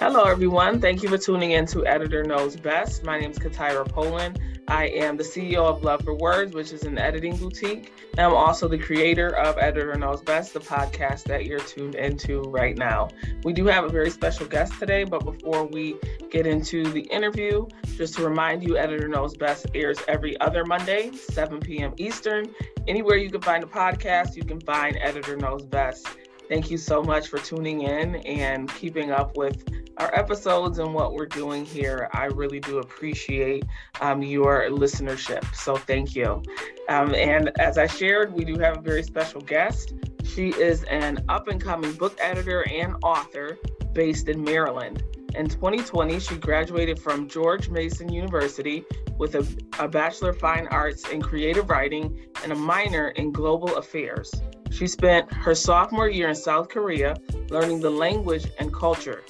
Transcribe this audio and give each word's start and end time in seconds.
Hello, 0.00 0.22
everyone. 0.22 0.80
Thank 0.80 1.02
you 1.02 1.10
for 1.10 1.18
tuning 1.18 1.50
in 1.50 1.66
to 1.66 1.84
Editor 1.84 2.24
Knows 2.24 2.56
Best. 2.56 3.04
My 3.04 3.20
name 3.20 3.32
is 3.32 3.38
Katira 3.38 3.86
Poland. 3.86 4.40
I 4.66 4.86
am 4.86 5.18
the 5.18 5.22
CEO 5.22 5.58
of 5.58 5.84
Love 5.84 6.00
for 6.04 6.14
Words, 6.14 6.54
which 6.54 6.72
is 6.72 6.84
an 6.84 6.96
editing 6.96 7.36
boutique. 7.36 7.92
And 8.12 8.20
I'm 8.20 8.32
also 8.32 8.66
the 8.66 8.78
creator 8.78 9.36
of 9.36 9.58
Editor 9.58 9.94
Knows 9.96 10.22
Best, 10.22 10.54
the 10.54 10.60
podcast 10.60 11.24
that 11.24 11.44
you're 11.44 11.60
tuned 11.60 11.96
into 11.96 12.40
right 12.44 12.78
now. 12.78 13.08
We 13.44 13.52
do 13.52 13.66
have 13.66 13.84
a 13.84 13.90
very 13.90 14.08
special 14.08 14.46
guest 14.46 14.72
today, 14.78 15.04
but 15.04 15.22
before 15.22 15.66
we 15.66 15.96
get 16.30 16.46
into 16.46 16.82
the 16.82 17.02
interview, 17.02 17.66
just 17.98 18.14
to 18.14 18.24
remind 18.24 18.62
you, 18.62 18.78
Editor 18.78 19.06
Knows 19.06 19.36
Best 19.36 19.66
airs 19.74 19.98
every 20.08 20.40
other 20.40 20.64
Monday, 20.64 21.10
7 21.12 21.60
p.m. 21.60 21.92
Eastern. 21.98 22.54
Anywhere 22.88 23.18
you 23.18 23.28
can 23.28 23.42
find 23.42 23.62
a 23.62 23.66
podcast, 23.66 24.34
you 24.34 24.44
can 24.44 24.62
find 24.62 24.96
Editor 24.96 25.36
Knows 25.36 25.66
Best. 25.66 26.08
Thank 26.48 26.70
you 26.70 26.78
so 26.78 27.02
much 27.02 27.28
for 27.28 27.38
tuning 27.38 27.82
in 27.82 28.16
and 28.16 28.68
keeping 28.74 29.12
up 29.12 29.36
with 29.36 29.62
our 30.00 30.12
episodes 30.14 30.78
and 30.78 30.94
what 30.94 31.12
we're 31.12 31.26
doing 31.26 31.64
here. 31.64 32.08
I 32.14 32.24
really 32.24 32.58
do 32.58 32.78
appreciate 32.78 33.64
um, 34.00 34.22
your 34.22 34.62
listenership. 34.70 35.44
So 35.54 35.76
thank 35.76 36.16
you. 36.16 36.42
Um, 36.88 37.14
and 37.14 37.52
as 37.60 37.76
I 37.76 37.86
shared, 37.86 38.32
we 38.32 38.44
do 38.44 38.58
have 38.58 38.78
a 38.78 38.80
very 38.80 39.02
special 39.02 39.42
guest. 39.42 39.92
She 40.24 40.48
is 40.48 40.84
an 40.84 41.22
up 41.28 41.48
and 41.48 41.60
coming 41.60 41.92
book 41.92 42.16
editor 42.18 42.66
and 42.68 42.96
author 43.02 43.58
based 43.92 44.28
in 44.28 44.42
Maryland. 44.42 45.02
In 45.34 45.48
2020, 45.48 46.18
she 46.18 46.36
graduated 46.36 46.98
from 46.98 47.28
George 47.28 47.68
Mason 47.68 48.10
University 48.10 48.84
with 49.18 49.34
a, 49.34 49.46
a 49.78 49.86
Bachelor 49.86 50.30
of 50.30 50.38
Fine 50.38 50.66
Arts 50.68 51.08
in 51.10 51.20
Creative 51.20 51.68
Writing 51.68 52.18
and 52.42 52.52
a 52.52 52.56
minor 52.56 53.08
in 53.10 53.32
Global 53.32 53.76
Affairs. 53.76 54.32
She 54.70 54.86
spent 54.86 55.30
her 55.32 55.54
sophomore 55.54 56.08
year 56.08 56.28
in 56.30 56.34
South 56.34 56.68
Korea 56.70 57.16
learning 57.50 57.80
the 57.80 57.90
language 57.90 58.46
and 58.58 58.72
culture. 58.72 59.22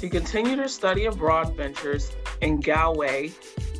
She 0.00 0.08
continued 0.08 0.58
her 0.58 0.68
study 0.68 1.04
abroad 1.04 1.54
ventures 1.54 2.10
in 2.40 2.60
Galway, 2.60 3.32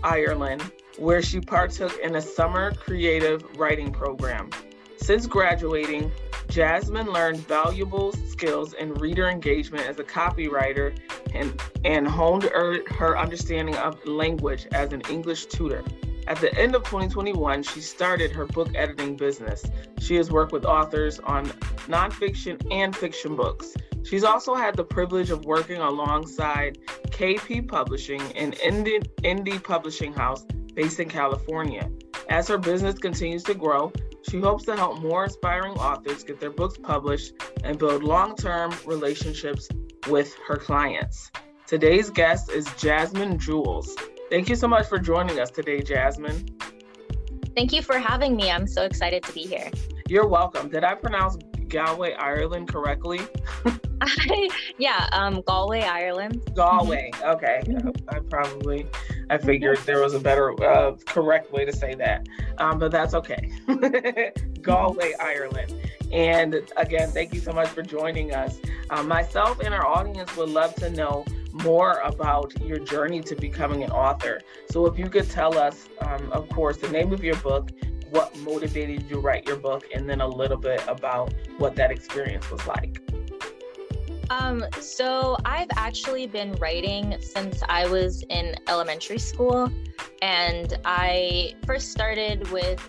Ireland, 0.02 0.70
where 0.98 1.22
she 1.22 1.40
partook 1.40 1.98
in 1.98 2.16
a 2.16 2.20
summer 2.20 2.74
creative 2.74 3.42
writing 3.56 3.90
program. 3.90 4.50
Since 4.98 5.26
graduating, 5.26 6.12
Jazmine 6.48 7.10
learned 7.10 7.38
valuable 7.38 8.12
skills 8.12 8.74
in 8.74 8.92
reader 8.94 9.30
engagement 9.30 9.86
as 9.86 9.98
a 9.98 10.04
copywriter 10.04 10.94
and, 11.32 11.58
and 11.86 12.06
honed 12.06 12.42
her, 12.42 12.86
her 12.92 13.18
understanding 13.18 13.76
of 13.76 14.04
language 14.06 14.66
as 14.72 14.92
an 14.92 15.00
English 15.08 15.46
tutor. 15.46 15.82
At 16.26 16.38
the 16.38 16.54
end 16.54 16.74
of 16.74 16.84
2021, 16.84 17.62
she 17.62 17.80
started 17.80 18.30
her 18.32 18.44
book 18.44 18.68
editing 18.74 19.16
business. 19.16 19.64
She 20.00 20.16
has 20.16 20.30
worked 20.30 20.52
with 20.52 20.66
authors 20.66 21.18
on 21.20 21.46
nonfiction 21.88 22.60
and 22.70 22.94
fiction 22.94 23.36
books. 23.36 23.74
She's 24.04 24.24
also 24.24 24.54
had 24.54 24.76
the 24.76 24.84
privilege 24.84 25.30
of 25.30 25.44
working 25.44 25.78
alongside 25.78 26.78
KP 27.08 27.68
Publishing, 27.68 28.20
an 28.36 28.52
indie, 28.52 29.06
indie 29.22 29.62
publishing 29.62 30.12
house 30.12 30.44
based 30.74 31.00
in 31.00 31.08
California. 31.08 31.90
As 32.28 32.48
her 32.48 32.58
business 32.58 32.98
continues 32.98 33.42
to 33.44 33.54
grow, 33.54 33.92
she 34.28 34.40
hopes 34.40 34.64
to 34.64 34.76
help 34.76 35.00
more 35.00 35.24
aspiring 35.24 35.72
authors 35.74 36.22
get 36.24 36.40
their 36.40 36.50
books 36.50 36.78
published 36.78 37.34
and 37.64 37.78
build 37.78 38.02
long 38.02 38.36
term 38.36 38.72
relationships 38.86 39.68
with 40.08 40.34
her 40.46 40.56
clients. 40.56 41.30
Today's 41.66 42.10
guest 42.10 42.50
is 42.50 42.66
Jazmine 42.68 43.38
Jules. 43.38 43.96
Thank 44.30 44.48
you 44.48 44.56
so 44.56 44.68
much 44.68 44.86
for 44.86 44.98
joining 44.98 45.40
us 45.40 45.50
today, 45.50 45.80
Jazmine. 45.80 46.48
Thank 47.56 47.72
you 47.72 47.82
for 47.82 47.98
having 47.98 48.36
me. 48.36 48.50
I'm 48.50 48.66
so 48.66 48.84
excited 48.84 49.22
to 49.24 49.32
be 49.32 49.42
here. 49.42 49.70
You're 50.08 50.26
welcome. 50.26 50.68
Did 50.68 50.84
I 50.84 50.94
pronounce 50.94 51.36
Galway, 51.70 52.14
Ireland 52.14 52.68
correctly? 52.68 53.20
yeah, 54.78 55.08
um, 55.12 55.42
Galway, 55.46 55.82
Ireland. 55.82 56.42
Galway. 56.54 57.10
Mm-hmm. 57.14 57.30
Okay. 57.30 57.62
I 58.08 58.18
probably 58.28 58.86
I 59.31 59.38
figured 59.38 59.78
there 59.86 60.00
was 60.00 60.14
a 60.14 60.20
better 60.20 60.60
uh, 60.62 60.97
correct 61.06 61.53
way 61.53 61.64
to 61.64 61.72
say 61.72 61.94
that, 61.94 62.26
um, 62.58 62.78
but 62.78 62.91
that's 62.91 63.14
okay. 63.14 63.50
Galway, 64.62 65.14
Ireland. 65.20 65.75
And 66.12 66.60
again, 66.76 67.10
thank 67.10 67.32
you 67.32 67.41
so 67.41 67.53
much 67.53 67.69
for 67.69 67.82
joining 67.82 68.34
us. 68.34 68.58
Uh, 68.91 69.04
myself 69.04 69.60
and 69.60 69.72
our 69.72 69.87
audience 69.87 70.37
would 70.37 70.48
love 70.48 70.75
to 70.76 70.91
know 70.91 71.25
more 71.52 72.00
about 72.00 72.52
your 72.62 72.78
journey 72.78 73.20
to 73.20 73.37
becoming 73.37 73.84
an 73.84 73.91
author. 73.91 74.41
So, 74.70 74.87
if 74.87 74.98
you 74.98 75.08
could 75.08 75.31
tell 75.31 75.56
us, 75.56 75.88
um, 76.00 76.31
of 76.32 76.48
course, 76.48 76.78
the 76.78 76.88
name 76.88 77.12
of 77.12 77.22
your 77.22 77.37
book, 77.37 77.70
what 78.10 78.37
motivated 78.38 79.03
you 79.03 79.09
to 79.09 79.21
write 79.21 79.47
your 79.47 79.56
book, 79.56 79.84
and 79.94 80.09
then 80.09 80.21
a 80.21 80.28
little 80.28 80.56
bit 80.56 80.82
about 80.87 81.32
what 81.59 81.76
that 81.76 81.91
experience 81.91 82.50
was 82.50 82.66
like. 82.66 83.00
Um, 84.31 84.65
so 84.81 85.37
I've 85.44 85.69
actually 85.76 86.26
been 86.26 86.53
writing 86.54 87.16
since 87.20 87.62
I 87.69 87.88
was 87.88 88.22
in 88.31 88.54
elementary 88.69 89.19
school, 89.19 89.70
and 90.22 90.78
I 90.84 91.54
first 91.66 91.91
started 91.91 92.49
with 92.50 92.81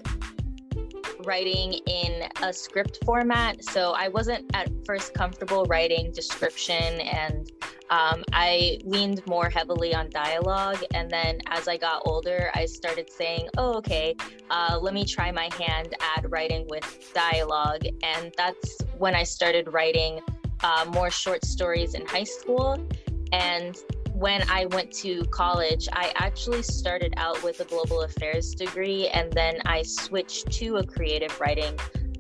writing 1.26 1.74
in 1.88 2.24
a 2.42 2.54
script 2.54 3.00
format. 3.06 3.64
So 3.64 3.92
I 3.92 4.08
wasn't 4.08 4.50
at 4.54 4.70
first 4.86 5.14
comfortable 5.14 5.66
writing 5.66 6.12
description 6.12 7.02
and 7.02 7.50
um, 7.91 8.24
I 8.31 8.79
leaned 8.85 9.22
more 9.28 9.50
heavily 9.50 9.94
on 9.94 10.09
dialogue. 10.09 10.81
And 10.94 11.12
then 11.12 11.40
as 11.47 11.68
I 11.68 11.75
got 11.75 12.02
older, 12.06 12.50
I 12.56 12.66
started 12.66 13.12
saying, 13.12 13.50
oh, 13.57 13.74
okay, 13.75 14.16
uh, 14.50 14.79
let 14.81 14.94
me 14.94 15.06
try 15.06 15.29
my 15.31 15.50
hand 15.59 15.94
at 16.16 16.30
writing 16.31 16.66
with 16.69 17.12
dialogue. 17.13 17.84
And 18.01 18.34
that's 18.38 18.78
when 18.97 19.13
I 19.13 19.24
started 19.24 19.74
writing 19.74 20.22
uh, 20.63 20.85
more 20.94 21.12
short 21.12 21.44
stories 21.44 21.94
in 21.94 22.06
high 22.06 22.24
school. 22.24 22.78
And 23.34 23.78
when 24.13 24.50
I 24.50 24.68
went 24.68 24.94
to 24.94 25.25
college, 25.25 25.90
I 25.91 26.13
actually 26.16 26.62
started 26.62 27.13
out 27.18 27.44
with 27.44 27.59
a 27.59 27.66
global 27.66 28.03
affairs 28.03 28.56
degree 28.56 29.09
and 29.09 29.34
then 29.34 29.59
I 29.66 29.81
switched 29.81 30.50
to 30.53 30.78
a 30.78 30.85
creative 30.85 31.38
writing 31.41 31.78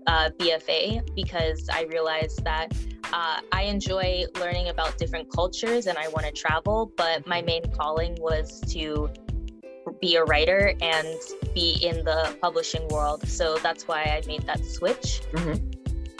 uh, 0.07 0.31
BFA 0.37 1.15
because 1.15 1.69
I 1.71 1.83
realized 1.83 2.43
that 2.43 2.73
uh, 3.13 3.41
I 3.51 3.63
enjoy 3.63 4.25
learning 4.39 4.69
about 4.69 4.97
different 4.97 5.31
cultures 5.31 5.87
and 5.87 5.97
I 5.97 6.07
want 6.09 6.25
to 6.25 6.31
travel, 6.31 6.91
but 6.95 7.27
my 7.27 7.41
main 7.41 7.63
calling 7.73 8.15
was 8.19 8.61
to 8.73 9.09
be 9.99 10.15
a 10.15 10.23
writer 10.23 10.73
and 10.81 11.17
be 11.53 11.77
in 11.81 12.03
the 12.05 12.35
publishing 12.41 12.87
world. 12.89 13.27
So 13.27 13.57
that's 13.57 13.87
why 13.87 14.03
I 14.03 14.21
made 14.27 14.43
that 14.43 14.63
switch. 14.65 15.21
Mm-hmm. 15.33 15.55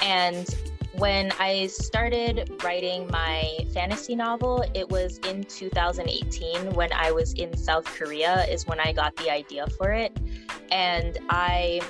And 0.02 0.50
when 0.94 1.31
I 1.40 1.68
started 1.68 2.52
writing 2.63 3.08
my 3.12 3.58
fantasy 3.73 4.16
novel, 4.16 4.63
it 4.73 4.90
was 4.90 5.19
in 5.19 5.44
2018 5.44 6.72
when 6.72 6.91
I 6.91 7.12
was 7.12 7.34
in 7.34 7.56
South 7.56 7.85
Korea, 7.85 8.46
is 8.46 8.68
when 8.68 8.79
I 8.79 8.91
got 8.91 9.16
the 9.16 9.29
idea 9.29 9.68
for 9.78 9.91
it. 9.91 10.16
And 10.69 11.18
I 11.29 11.81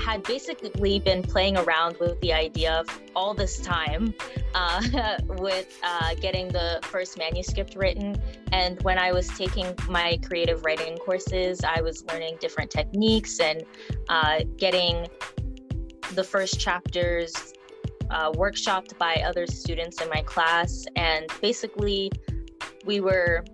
had 0.00 0.22
basically 0.22 0.98
been 0.98 1.22
playing 1.22 1.56
around 1.56 1.96
with 1.98 2.20
the 2.20 2.32
idea 2.32 2.74
of 2.74 2.86
all 3.14 3.34
this 3.34 3.60
time 3.60 4.14
uh, 4.54 5.18
with 5.28 5.78
uh, 5.82 6.14
getting 6.20 6.48
the 6.48 6.80
first 6.82 7.18
manuscript 7.18 7.76
written. 7.76 8.16
And 8.52 8.80
when 8.82 8.98
I 8.98 9.12
was 9.12 9.28
taking 9.28 9.74
my 9.88 10.18
creative 10.26 10.64
writing 10.64 10.96
courses, 10.98 11.60
I 11.64 11.80
was 11.80 12.04
learning 12.06 12.38
different 12.40 12.70
techniques 12.70 13.40
and 13.40 13.64
uh, 14.08 14.40
getting 14.56 15.06
the 16.14 16.24
first 16.24 16.60
chapters 16.60 17.54
uh, 18.10 18.30
workshopped 18.32 18.96
by 18.98 19.14
other 19.26 19.46
students 19.46 20.00
in 20.00 20.08
my 20.08 20.22
class. 20.22 20.84
And 20.96 21.26
basically, 21.40 22.10
we 22.84 23.00
were 23.00 23.44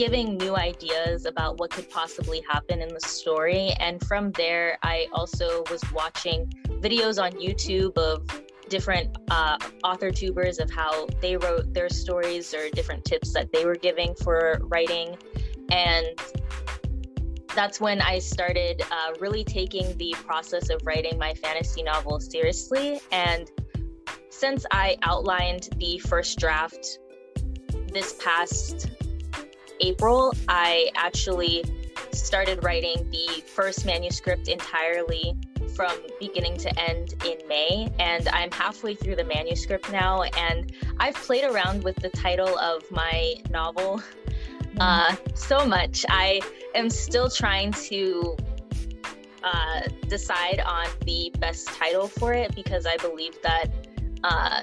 giving 0.00 0.38
new 0.38 0.56
ideas 0.56 1.26
about 1.26 1.58
what 1.58 1.70
could 1.70 1.90
possibly 1.90 2.42
happen 2.48 2.80
in 2.80 2.88
the 2.88 3.00
story. 3.00 3.68
And 3.80 4.02
from 4.06 4.32
there, 4.32 4.78
I 4.82 5.06
also 5.12 5.62
was 5.70 5.82
watching 5.92 6.50
videos 6.80 7.22
on 7.22 7.32
YouTube 7.32 7.98
of 7.98 8.26
different 8.70 9.14
uh, 9.30 9.58
author 9.84 10.10
tubers 10.10 10.58
of 10.58 10.70
how 10.70 11.06
they 11.20 11.36
wrote 11.36 11.74
their 11.74 11.90
stories 11.90 12.54
or 12.54 12.70
different 12.70 13.04
tips 13.04 13.34
that 13.34 13.52
they 13.52 13.66
were 13.66 13.74
giving 13.74 14.14
for 14.22 14.58
writing. 14.62 15.18
And 15.70 16.06
that's 17.54 17.78
when 17.78 18.00
I 18.00 18.20
started 18.20 18.80
uh, 18.90 19.12
really 19.20 19.44
taking 19.44 19.94
the 19.98 20.16
process 20.24 20.70
of 20.70 20.80
writing 20.86 21.18
my 21.18 21.34
fantasy 21.34 21.82
novel 21.82 22.20
seriously. 22.20 23.02
And 23.12 23.50
since 24.30 24.64
I 24.70 24.96
outlined 25.02 25.68
the 25.76 25.98
first 25.98 26.38
draft 26.38 27.00
this 27.92 28.14
past 28.14 28.88
April, 29.80 30.32
I 30.48 30.90
actually 30.94 31.64
started 32.12 32.62
writing 32.64 33.08
the 33.10 33.42
first 33.46 33.84
manuscript 33.84 34.48
entirely 34.48 35.36
from 35.74 35.92
beginning 36.18 36.56
to 36.58 36.80
end 36.80 37.14
in 37.24 37.38
May, 37.48 37.88
and 37.98 38.28
I'm 38.28 38.50
halfway 38.50 38.94
through 38.94 39.16
the 39.16 39.24
manuscript 39.24 39.90
now. 39.90 40.22
And 40.22 40.72
I've 40.98 41.14
played 41.14 41.44
around 41.44 41.84
with 41.84 41.96
the 41.96 42.10
title 42.10 42.58
of 42.58 42.82
my 42.90 43.34
novel 43.50 44.02
uh, 44.78 45.16
so 45.34 45.64
much. 45.66 46.04
I 46.08 46.40
am 46.74 46.90
still 46.90 47.30
trying 47.30 47.72
to 47.72 48.36
uh, 49.42 49.80
decide 50.08 50.60
on 50.60 50.86
the 51.06 51.32
best 51.38 51.68
title 51.68 52.08
for 52.08 52.32
it 52.32 52.54
because 52.54 52.86
I 52.86 52.96
believe 52.98 53.40
that 53.42 53.66
uh, 54.22 54.62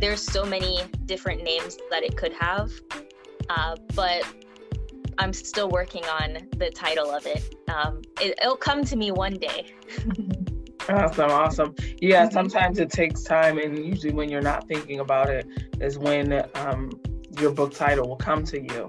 there's 0.00 0.20
so 0.20 0.44
many 0.44 0.84
different 1.06 1.42
names 1.42 1.78
that 1.90 2.02
it 2.02 2.16
could 2.16 2.32
have, 2.34 2.70
uh, 3.48 3.76
but 3.94 4.24
I'm 5.18 5.32
still 5.32 5.68
working 5.68 6.04
on 6.04 6.48
the 6.56 6.70
title 6.70 7.10
of 7.10 7.26
it. 7.26 7.56
Um, 7.68 8.02
it 8.20 8.38
will 8.44 8.56
come 8.56 8.84
to 8.84 8.96
me 8.96 9.10
one 9.10 9.34
day. 9.34 9.72
awesome, 10.88 11.30
awesome. 11.30 11.74
Yeah, 12.00 12.28
sometimes 12.28 12.78
it 12.78 12.90
takes 12.90 13.22
time, 13.22 13.58
and 13.58 13.78
usually 13.84 14.12
when 14.12 14.28
you're 14.28 14.42
not 14.42 14.68
thinking 14.68 15.00
about 15.00 15.30
it 15.30 15.46
is 15.80 15.98
when 15.98 16.44
um, 16.54 16.90
your 17.40 17.52
book 17.52 17.74
title 17.74 18.08
will 18.08 18.16
come 18.16 18.44
to 18.44 18.60
you. 18.60 18.86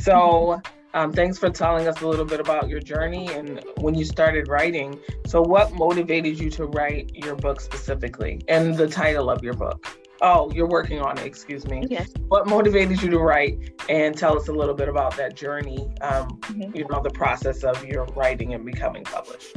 So. 0.00 0.12
Mm-hmm. 0.12 0.76
Um, 0.92 1.12
thanks 1.12 1.38
for 1.38 1.50
telling 1.50 1.86
us 1.86 2.00
a 2.00 2.08
little 2.08 2.24
bit 2.24 2.40
about 2.40 2.68
your 2.68 2.80
journey 2.80 3.28
and 3.28 3.62
when 3.76 3.94
you 3.94 4.04
started 4.04 4.48
writing. 4.48 4.98
So, 5.24 5.40
what 5.40 5.72
motivated 5.72 6.36
you 6.36 6.50
to 6.50 6.66
write 6.66 7.12
your 7.14 7.36
book 7.36 7.60
specifically 7.60 8.40
and 8.48 8.74
the 8.74 8.88
title 8.88 9.30
of 9.30 9.44
your 9.44 9.54
book? 9.54 9.86
Oh, 10.22 10.50
you're 10.52 10.68
working 10.68 11.00
on 11.00 11.16
it, 11.18 11.24
excuse 11.24 11.66
me. 11.66 11.86
Yes. 11.88 12.12
What 12.28 12.46
motivated 12.46 13.00
you 13.00 13.08
to 13.10 13.18
write 13.18 13.72
and 13.88 14.16
tell 14.16 14.36
us 14.36 14.48
a 14.48 14.52
little 14.52 14.74
bit 14.74 14.88
about 14.88 15.16
that 15.16 15.34
journey, 15.34 15.88
um, 16.02 16.28
mm-hmm. 16.40 16.76
you 16.76 16.86
know, 16.90 17.02
the 17.02 17.10
process 17.10 17.64
of 17.64 17.84
your 17.86 18.04
writing 18.16 18.52
and 18.52 18.64
becoming 18.64 19.04
published? 19.04 19.56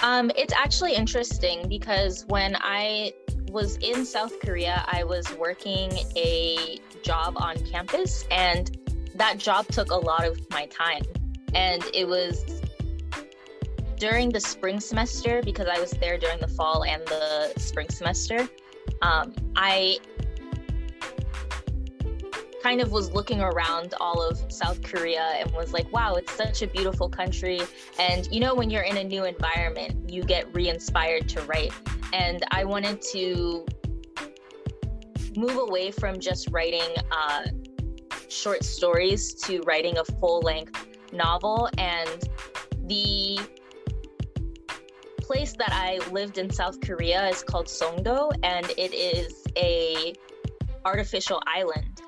Um, 0.00 0.30
it's 0.36 0.54
actually 0.54 0.94
interesting 0.94 1.68
because 1.68 2.24
when 2.26 2.56
I 2.60 3.12
was 3.50 3.76
in 3.78 4.04
South 4.04 4.38
Korea, 4.40 4.84
I 4.86 5.04
was 5.04 5.32
working 5.36 5.92
a 6.16 6.78
job 7.02 7.34
on 7.36 7.58
campus, 7.66 8.24
and 8.30 8.78
that 9.16 9.38
job 9.38 9.66
took 9.68 9.90
a 9.90 9.96
lot 9.96 10.24
of 10.24 10.38
my 10.50 10.66
time. 10.66 11.02
And 11.54 11.82
it 11.92 12.06
was 12.06 12.44
during 13.96 14.30
the 14.30 14.40
spring 14.40 14.80
semester 14.80 15.42
because 15.44 15.66
I 15.66 15.78
was 15.78 15.90
there 15.92 16.18
during 16.18 16.40
the 16.40 16.48
fall 16.48 16.84
and 16.84 17.04
the 17.06 17.52
spring 17.58 17.88
semester 17.88 18.48
um, 19.02 19.34
I 19.56 19.98
kind 22.62 22.80
of 22.80 22.92
was 22.92 23.10
looking 23.12 23.40
around 23.40 23.92
all 24.00 24.22
of 24.22 24.40
South 24.50 24.82
Korea 24.82 25.32
and 25.38 25.50
was 25.52 25.72
like, 25.72 25.92
wow, 25.92 26.14
it's 26.14 26.32
such 26.32 26.62
a 26.62 26.68
beautiful 26.68 27.08
country. 27.08 27.60
And 27.98 28.28
you 28.32 28.40
know, 28.40 28.54
when 28.54 28.70
you're 28.70 28.84
in 28.84 28.96
a 28.96 29.04
new 29.04 29.24
environment, 29.24 30.08
you 30.10 30.22
get 30.22 30.54
re 30.54 30.68
inspired 30.68 31.28
to 31.30 31.42
write. 31.42 31.72
And 32.12 32.44
I 32.52 32.64
wanted 32.64 33.02
to 33.12 33.66
move 35.36 35.56
away 35.56 35.90
from 35.90 36.20
just 36.20 36.48
writing 36.50 36.94
uh, 37.10 37.46
short 38.28 38.62
stories 38.64 39.34
to 39.34 39.60
writing 39.62 39.98
a 39.98 40.04
full 40.04 40.40
length 40.40 40.86
novel. 41.12 41.68
And 41.78 42.28
the 42.84 43.40
place 45.32 45.54
that 45.54 45.72
I 45.72 45.98
lived 46.10 46.36
in 46.36 46.50
South 46.50 46.78
Korea 46.82 47.26
is 47.30 47.42
called 47.42 47.64
Songdo, 47.64 48.32
and 48.42 48.66
it 48.76 48.92
is 48.92 49.42
a 49.56 50.12
artificial 50.84 51.42
island. 51.46 52.02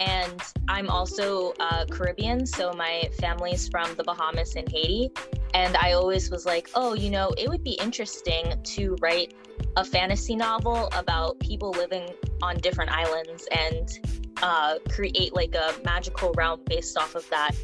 And 0.00 0.40
I'm 0.68 0.88
also 0.88 1.52
uh, 1.60 1.84
Caribbean, 1.90 2.46
so 2.46 2.72
my 2.72 3.10
family's 3.20 3.68
from 3.68 3.94
the 3.96 4.02
Bahamas 4.02 4.56
and 4.56 4.66
Haiti. 4.72 5.10
And 5.52 5.76
I 5.76 5.92
always 5.92 6.30
was 6.30 6.46
like, 6.46 6.70
oh, 6.74 6.94
you 6.94 7.10
know, 7.10 7.34
it 7.36 7.50
would 7.50 7.62
be 7.62 7.72
interesting 7.72 8.58
to 8.62 8.96
write 9.02 9.34
a 9.76 9.84
fantasy 9.84 10.34
novel 10.34 10.88
about 10.96 11.38
people 11.40 11.70
living 11.72 12.08
on 12.40 12.56
different 12.56 12.90
islands 12.90 13.46
and 13.52 14.24
uh, 14.42 14.76
create 14.88 15.34
like 15.34 15.54
a 15.54 15.74
magical 15.84 16.32
realm 16.32 16.62
based 16.64 16.96
off 16.96 17.14
of 17.14 17.28
that. 17.28 17.54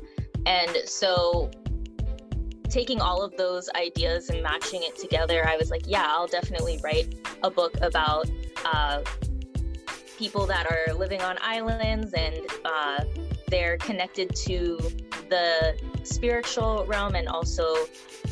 And 0.44 0.76
so 0.84 1.50
taking 2.70 3.00
all 3.00 3.22
of 3.22 3.36
those 3.36 3.68
ideas 3.74 4.30
and 4.30 4.42
matching 4.42 4.82
it 4.82 4.96
together, 4.96 5.46
I 5.46 5.56
was 5.56 5.70
like, 5.70 5.82
yeah, 5.86 6.06
I'll 6.08 6.28
definitely 6.28 6.80
write 6.82 7.14
a 7.42 7.50
book 7.50 7.74
about 7.82 8.30
uh, 8.64 9.02
people 10.16 10.46
that 10.46 10.66
are 10.70 10.94
living 10.94 11.20
on 11.22 11.36
islands 11.42 12.12
and 12.14 12.36
uh, 12.64 13.04
they're 13.48 13.76
connected 13.78 14.34
to 14.34 14.78
the 15.28 15.78
spiritual 16.04 16.84
realm 16.86 17.14
and 17.14 17.28
also 17.28 17.74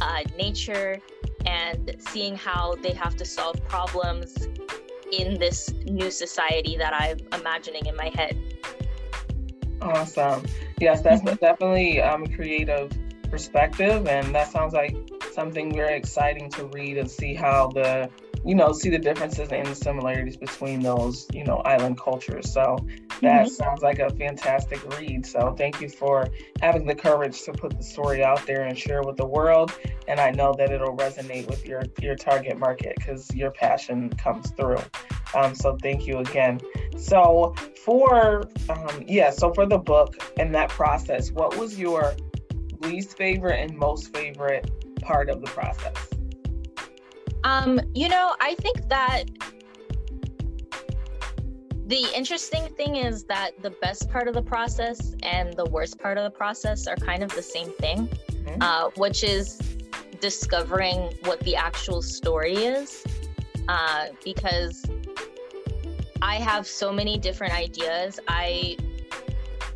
uh, 0.00 0.20
nature 0.36 0.98
and 1.46 1.96
seeing 1.98 2.36
how 2.36 2.74
they 2.82 2.92
have 2.92 3.16
to 3.16 3.24
solve 3.24 3.56
problems 3.68 4.48
in 5.12 5.38
this 5.38 5.72
new 5.86 6.10
society 6.10 6.76
that 6.76 6.92
I'm 6.94 7.18
imagining 7.40 7.86
in 7.86 7.96
my 7.96 8.10
head. 8.14 8.36
Awesome. 9.80 10.44
Yes, 10.80 11.02
that's 11.02 11.22
mm-hmm. 11.22 11.36
definitely 11.36 12.02
um, 12.02 12.26
creative 12.26 12.90
perspective 13.30 14.06
and 14.06 14.34
that 14.34 14.50
sounds 14.50 14.74
like 14.74 14.96
something 15.32 15.72
very 15.72 15.96
exciting 15.96 16.50
to 16.50 16.64
read 16.66 16.98
and 16.98 17.10
see 17.10 17.34
how 17.34 17.68
the 17.68 18.10
you 18.44 18.54
know 18.54 18.72
see 18.72 18.88
the 18.88 18.98
differences 18.98 19.50
and 19.52 19.66
the 19.66 19.74
similarities 19.74 20.36
between 20.36 20.80
those 20.80 21.26
you 21.32 21.44
know 21.44 21.56
island 21.58 21.98
cultures. 21.98 22.52
So 22.52 22.76
that 23.20 23.46
mm-hmm. 23.46 23.48
sounds 23.48 23.82
like 23.82 23.98
a 23.98 24.10
fantastic 24.10 24.80
read. 24.96 25.26
So 25.26 25.54
thank 25.56 25.80
you 25.80 25.88
for 25.88 26.28
having 26.60 26.86
the 26.86 26.94
courage 26.94 27.42
to 27.42 27.52
put 27.52 27.76
the 27.76 27.82
story 27.82 28.22
out 28.22 28.46
there 28.46 28.64
and 28.64 28.78
share 28.78 29.02
with 29.02 29.16
the 29.16 29.26
world. 29.26 29.72
And 30.06 30.18
i 30.20 30.30
know 30.30 30.54
that 30.58 30.70
it'll 30.70 30.96
resonate 30.96 31.46
with 31.48 31.66
your 31.66 31.82
your 32.00 32.16
target 32.16 32.58
market 32.58 32.94
because 32.96 33.34
your 33.34 33.50
passion 33.50 34.10
comes 34.10 34.50
through. 34.52 34.82
Um, 35.34 35.54
so 35.54 35.76
thank 35.82 36.06
you 36.06 36.18
again. 36.18 36.60
So 36.96 37.54
for 37.84 38.42
um, 38.68 39.04
yeah 39.06 39.30
so 39.30 39.52
for 39.52 39.66
the 39.66 39.78
book 39.78 40.16
and 40.38 40.54
that 40.54 40.68
process 40.68 41.30
what 41.30 41.56
was 41.56 41.78
your 41.78 42.14
least 42.80 43.16
favorite 43.16 43.60
and 43.60 43.76
most 43.76 44.14
favorite 44.14 44.70
part 45.00 45.30
of 45.30 45.40
the 45.40 45.46
process? 45.46 46.08
Um, 47.44 47.80
you 47.94 48.08
know, 48.08 48.34
I 48.40 48.54
think 48.56 48.88
that 48.88 49.24
the 51.86 52.06
interesting 52.14 52.68
thing 52.74 52.96
is 52.96 53.24
that 53.24 53.52
the 53.62 53.70
best 53.70 54.10
part 54.10 54.28
of 54.28 54.34
the 54.34 54.42
process 54.42 55.14
and 55.22 55.54
the 55.54 55.64
worst 55.64 55.98
part 55.98 56.18
of 56.18 56.24
the 56.24 56.36
process 56.36 56.86
are 56.86 56.96
kind 56.96 57.22
of 57.22 57.34
the 57.34 57.42
same 57.42 57.70
thing, 57.72 58.08
mm-hmm. 58.08 58.60
uh, 58.60 58.90
which 58.96 59.24
is 59.24 59.58
discovering 60.20 61.14
what 61.24 61.40
the 61.40 61.56
actual 61.56 62.02
story 62.02 62.56
is. 62.56 63.04
Uh, 63.68 64.06
because 64.24 64.84
I 66.22 66.36
have 66.36 66.66
so 66.66 66.92
many 66.92 67.18
different 67.18 67.54
ideas. 67.54 68.18
I 68.28 68.76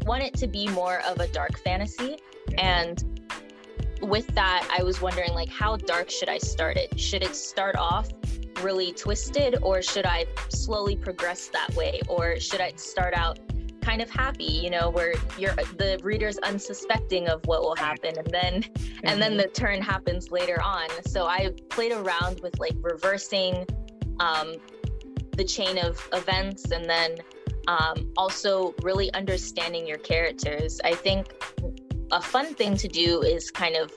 want 0.06 0.22
it 0.22 0.34
to 0.34 0.46
be 0.46 0.68
more 0.68 1.00
of 1.06 1.20
a 1.20 1.28
dark 1.28 1.58
fantasy. 1.58 2.16
And 2.58 3.22
with 4.00 4.26
that, 4.34 4.68
I 4.76 4.82
was 4.82 5.00
wondering 5.00 5.32
like 5.32 5.48
how 5.48 5.76
dark 5.76 6.10
should 6.10 6.28
I 6.28 6.38
start 6.38 6.76
it? 6.76 6.98
Should 6.98 7.22
it 7.22 7.34
start 7.34 7.76
off 7.76 8.08
really 8.60 8.92
twisted 8.92 9.56
or 9.62 9.82
should 9.82 10.06
I 10.06 10.26
slowly 10.48 10.96
progress 10.96 11.48
that 11.48 11.74
way? 11.74 12.00
Or 12.08 12.38
should 12.38 12.60
I 12.60 12.72
start 12.76 13.14
out 13.14 13.38
kind 13.82 14.00
of 14.00 14.08
happy, 14.08 14.44
you 14.44 14.70
know, 14.70 14.88
where 14.90 15.14
you're 15.36 15.54
the 15.54 15.98
reader's 16.02 16.38
unsuspecting 16.38 17.28
of 17.28 17.44
what 17.46 17.62
will 17.62 17.74
happen 17.74 18.16
and 18.16 18.28
then 18.28 18.62
mm-hmm. 18.62 19.00
and 19.04 19.20
then 19.20 19.32
mm-hmm. 19.32 19.40
the 19.40 19.48
turn 19.48 19.82
happens 19.82 20.30
later 20.30 20.60
on. 20.62 20.88
So 21.06 21.26
I 21.26 21.50
played 21.68 21.92
around 21.92 22.40
with 22.42 22.58
like 22.58 22.74
reversing 22.80 23.66
um, 24.20 24.54
the 25.36 25.44
chain 25.44 25.78
of 25.78 26.08
events 26.12 26.70
and 26.70 26.88
then 26.88 27.16
um, 27.68 28.12
also 28.16 28.74
really 28.82 29.12
understanding 29.14 29.86
your 29.86 29.98
characters. 29.98 30.80
I 30.84 30.94
think 30.94 31.34
a 32.12 32.20
fun 32.20 32.54
thing 32.54 32.76
to 32.76 32.88
do 32.88 33.22
is 33.22 33.50
kind 33.50 33.74
of 33.74 33.90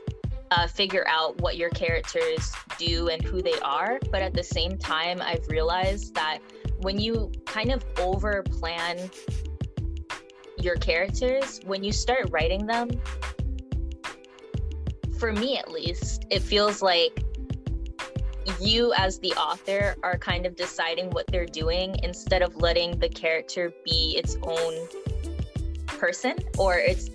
uh, 0.52 0.68
figure 0.68 1.06
out 1.08 1.40
what 1.42 1.58
your 1.58 1.70
characters 1.72 2.52
do 2.78 3.10
and 3.10 3.22
who 3.22 3.42
they 3.42 3.60
are. 3.60 4.00
But 4.10 4.22
at 4.22 4.34
the 4.34 4.44
same 4.44 4.78
time, 4.78 5.22
I've 5.22 5.46
realized 5.50 6.16
that 6.16 6.40
when 6.80 6.98
you 6.98 7.32
kind 7.46 7.72
of 7.72 7.84
over 8.00 8.42
plan 8.44 9.10
your 10.58 10.76
characters, 10.76 11.60
when 11.66 11.84
you 11.84 11.92
start 11.92 12.30
writing 12.30 12.66
them, 12.66 12.90
for 15.20 15.34
me 15.34 15.58
at 15.58 15.70
least, 15.70 16.26
it 16.30 16.42
feels 16.42 16.82
like 16.82 17.22
you 18.62 18.94
as 18.96 19.20
the 19.20 19.34
author 19.34 19.96
are 20.04 20.18
kind 20.18 20.46
of 20.46 20.56
deciding 20.56 21.10
what 21.10 21.28
they're 21.28 21.46
doing 21.46 21.96
instead 22.04 22.42
of 22.42 22.56
letting 22.56 22.98
the 23.00 23.10
character 23.10 23.74
be 23.84 24.16
its 24.18 24.38
own 24.44 24.88
person 25.88 26.38
or 26.58 26.78
its 26.78 27.10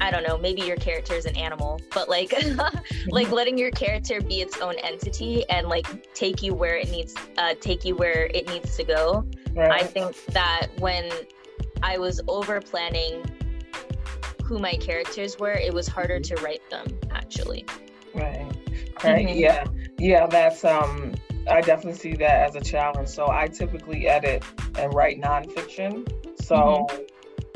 I 0.00 0.10
don't 0.10 0.26
know, 0.26 0.36
maybe 0.36 0.62
your 0.62 0.76
character 0.76 1.14
is 1.14 1.26
an 1.26 1.36
animal, 1.36 1.80
but 1.92 2.08
like 2.08 2.34
like 3.08 3.30
letting 3.30 3.58
your 3.58 3.70
character 3.70 4.20
be 4.20 4.40
its 4.40 4.60
own 4.60 4.74
entity 4.78 5.48
and 5.48 5.68
like 5.68 6.12
take 6.14 6.42
you 6.42 6.54
where 6.54 6.76
it 6.76 6.90
needs 6.90 7.14
uh 7.38 7.54
take 7.60 7.84
you 7.84 7.94
where 7.96 8.26
it 8.34 8.48
needs 8.48 8.76
to 8.76 8.84
go. 8.84 9.26
Right. 9.54 9.70
I 9.70 9.84
think 9.84 10.24
that 10.26 10.68
when 10.78 11.10
I 11.82 11.98
was 11.98 12.20
over 12.28 12.60
planning 12.60 13.24
who 14.44 14.58
my 14.58 14.74
characters 14.74 15.38
were, 15.38 15.52
it 15.52 15.72
was 15.72 15.86
harder 15.88 16.20
to 16.20 16.34
write 16.36 16.68
them 16.70 16.86
actually. 17.10 17.64
Right. 18.14 18.50
Right. 19.02 19.26
Mm-hmm. 19.26 19.38
Yeah. 19.38 19.64
Yeah, 19.98 20.26
that's 20.26 20.64
um 20.64 21.14
I 21.48 21.60
definitely 21.60 21.98
see 21.98 22.14
that 22.14 22.48
as 22.48 22.56
a 22.56 22.60
challenge. 22.60 23.08
So 23.08 23.30
I 23.30 23.48
typically 23.48 24.08
edit 24.08 24.44
and 24.76 24.92
write 24.94 25.20
nonfiction. 25.20 26.08
So 26.42 26.56
mm-hmm 26.56 27.04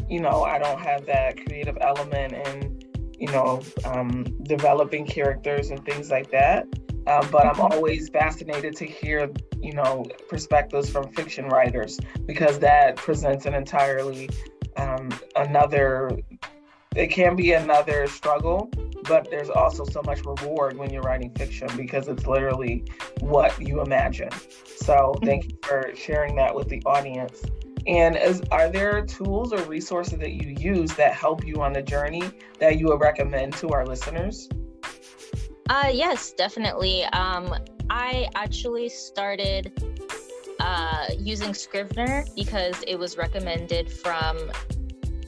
you 0.08 0.20
know, 0.20 0.42
I 0.42 0.58
don't 0.58 0.80
have 0.80 1.06
that 1.06 1.44
creative 1.46 1.76
element 1.80 2.32
and, 2.32 2.84
you 3.18 3.28
know, 3.28 3.62
um, 3.84 4.24
developing 4.44 5.06
characters 5.06 5.70
and 5.70 5.84
things 5.84 6.10
like 6.10 6.30
that. 6.30 6.66
Um, 7.06 7.26
but 7.30 7.46
I'm 7.46 7.60
always 7.60 8.10
fascinated 8.10 8.76
to 8.76 8.84
hear, 8.84 9.30
you 9.62 9.72
know, 9.72 10.04
perspectives 10.28 10.90
from 10.90 11.10
fiction 11.12 11.46
writers 11.48 11.98
because 12.26 12.58
that 12.58 12.96
presents 12.96 13.46
an 13.46 13.54
entirely 13.54 14.28
um, 14.76 15.08
another. 15.36 16.10
It 16.94 17.08
can 17.08 17.36
be 17.36 17.52
another 17.52 18.06
struggle, 18.08 18.70
but 19.04 19.30
there's 19.30 19.50
also 19.50 19.84
so 19.84 20.02
much 20.04 20.24
reward 20.24 20.76
when 20.76 20.90
you're 20.90 21.02
writing 21.02 21.32
fiction 21.34 21.68
because 21.76 22.08
it's 22.08 22.26
literally 22.26 22.84
what 23.20 23.58
you 23.60 23.80
imagine. 23.80 24.30
So 24.76 25.14
thank 25.22 25.44
you 25.44 25.58
for 25.62 25.92
sharing 25.94 26.36
that 26.36 26.54
with 26.54 26.68
the 26.68 26.82
audience. 26.84 27.42
And 27.88 28.16
is, 28.16 28.42
are 28.50 28.68
there 28.68 29.04
tools 29.07 29.52
or 29.54 29.62
resources 29.62 30.18
that 30.18 30.33
you 30.33 30.54
use 30.61 30.92
that 30.95 31.14
help 31.14 31.47
you 31.47 31.62
on 31.62 31.73
the 31.73 31.80
journey 31.80 32.23
that 32.59 32.78
you 32.78 32.87
would 32.88 33.00
recommend 33.00 33.54
to 33.54 33.71
our 33.71 33.87
listeners? 33.87 34.49
Uh, 35.71 35.90
yes, 35.90 36.33
definitely. 36.33 37.04
Um, 37.07 37.54
I 37.88 38.28
actually 38.35 38.90
started 38.90 39.73
uh, 40.61 41.07
using 41.18 41.54
Scrivener 41.54 42.26
because 42.37 42.83
it 42.87 42.97
was 42.97 43.16
recommended 43.16 43.90
from 43.90 44.38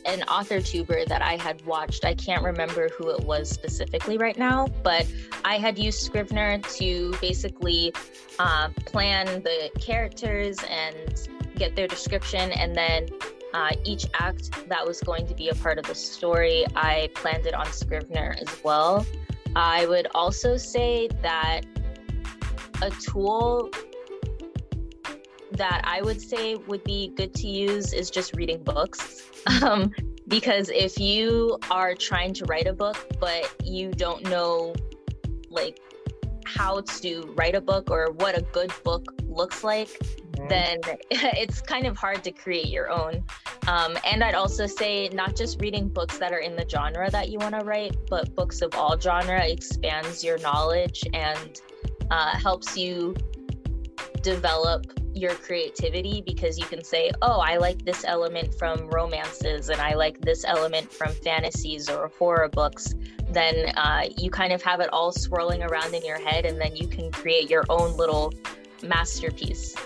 an 0.04 0.22
author 0.24 0.60
tuber 0.60 1.04
that 1.06 1.22
I 1.22 1.36
had 1.36 1.64
watched. 1.64 2.04
I 2.04 2.14
can't 2.14 2.42
remember 2.42 2.88
who 2.90 3.10
it 3.10 3.24
was 3.24 3.48
specifically 3.48 4.18
right 4.18 4.36
now, 4.36 4.66
but 4.82 5.06
I 5.44 5.56
had 5.56 5.78
used 5.78 6.00
Scrivener 6.00 6.58
to 6.58 7.14
basically 7.22 7.94
uh, 8.38 8.68
plan 8.84 9.42
the 9.42 9.70
characters 9.78 10.58
and 10.68 11.28
get 11.60 11.76
their 11.76 11.86
description, 11.86 12.50
and 12.52 12.74
then 12.74 13.06
uh, 13.54 13.70
each 13.84 14.06
act 14.14 14.50
that 14.68 14.84
was 14.84 15.00
going 15.00 15.26
to 15.26 15.34
be 15.34 15.50
a 15.50 15.54
part 15.56 15.78
of 15.78 15.84
the 15.84 15.94
story, 15.94 16.64
I 16.74 17.10
planned 17.14 17.46
it 17.46 17.54
on 17.54 17.66
Scrivener 17.66 18.34
as 18.40 18.64
well. 18.64 19.06
I 19.54 19.86
would 19.86 20.08
also 20.14 20.56
say 20.56 21.08
that 21.22 21.60
a 22.82 22.90
tool 22.90 23.70
that 25.52 25.82
I 25.84 26.00
would 26.00 26.20
say 26.20 26.54
would 26.54 26.84
be 26.84 27.08
good 27.08 27.34
to 27.34 27.46
use 27.46 27.92
is 27.92 28.10
just 28.10 28.34
reading 28.34 28.62
books. 28.62 29.26
Um, 29.62 29.90
because 30.28 30.68
if 30.68 30.98
you 30.98 31.58
are 31.70 31.94
trying 31.94 32.34
to 32.34 32.44
write 32.44 32.66
a 32.66 32.74
book, 32.74 32.98
but 33.18 33.50
you 33.64 33.90
don't 33.90 34.22
know 34.24 34.74
like 35.48 35.80
how 36.44 36.82
to 36.82 37.34
write 37.36 37.54
a 37.54 37.60
book 37.60 37.90
or 37.90 38.12
what 38.12 38.36
a 38.36 38.42
good 38.42 38.70
book 38.84 39.14
looks 39.24 39.64
like, 39.64 39.88
mm-hmm. 40.32 40.48
then 40.48 40.78
it's 41.10 41.60
kind 41.60 41.86
of 41.86 41.96
hard 41.96 42.22
to 42.24 42.30
create 42.32 42.68
your 42.68 42.90
own. 42.90 43.24
Um, 43.66 43.96
and 44.04 44.24
I'd 44.24 44.34
also 44.34 44.66
say 44.66 45.08
not 45.08 45.36
just 45.36 45.60
reading 45.60 45.88
books 45.88 46.18
that 46.18 46.32
are 46.32 46.38
in 46.38 46.56
the 46.56 46.66
genre 46.68 47.10
that 47.10 47.28
you 47.28 47.38
want 47.38 47.58
to 47.58 47.64
write, 47.64 47.96
but 48.08 48.34
books 48.34 48.62
of 48.62 48.74
all 48.74 48.98
genre 48.98 49.44
expands 49.46 50.24
your 50.24 50.38
knowledge 50.38 51.04
and 51.12 51.60
uh, 52.10 52.36
helps 52.36 52.76
you 52.76 53.14
develop 54.22 54.86
your 55.14 55.34
creativity 55.34 56.22
because 56.24 56.58
you 56.58 56.64
can 56.66 56.84
say, 56.84 57.10
oh, 57.22 57.40
I 57.40 57.56
like 57.56 57.84
this 57.84 58.04
element 58.04 58.54
from 58.54 58.88
romances 58.88 59.68
and 59.68 59.80
I 59.80 59.94
like 59.94 60.20
this 60.20 60.44
element 60.44 60.92
from 60.92 61.12
fantasies 61.12 61.88
or 61.88 62.08
horror 62.18 62.48
books. 62.48 62.94
Then 63.28 63.70
uh, 63.76 64.04
you 64.16 64.30
kind 64.30 64.52
of 64.52 64.62
have 64.62 64.80
it 64.80 64.88
all 64.92 65.12
swirling 65.12 65.62
around 65.62 65.94
in 65.94 66.04
your 66.04 66.18
head, 66.18 66.44
and 66.46 66.60
then 66.60 66.74
you 66.74 66.88
can 66.88 67.12
create 67.12 67.48
your 67.48 67.64
own 67.68 67.96
little 67.96 68.32
masterpiece. 68.82 69.76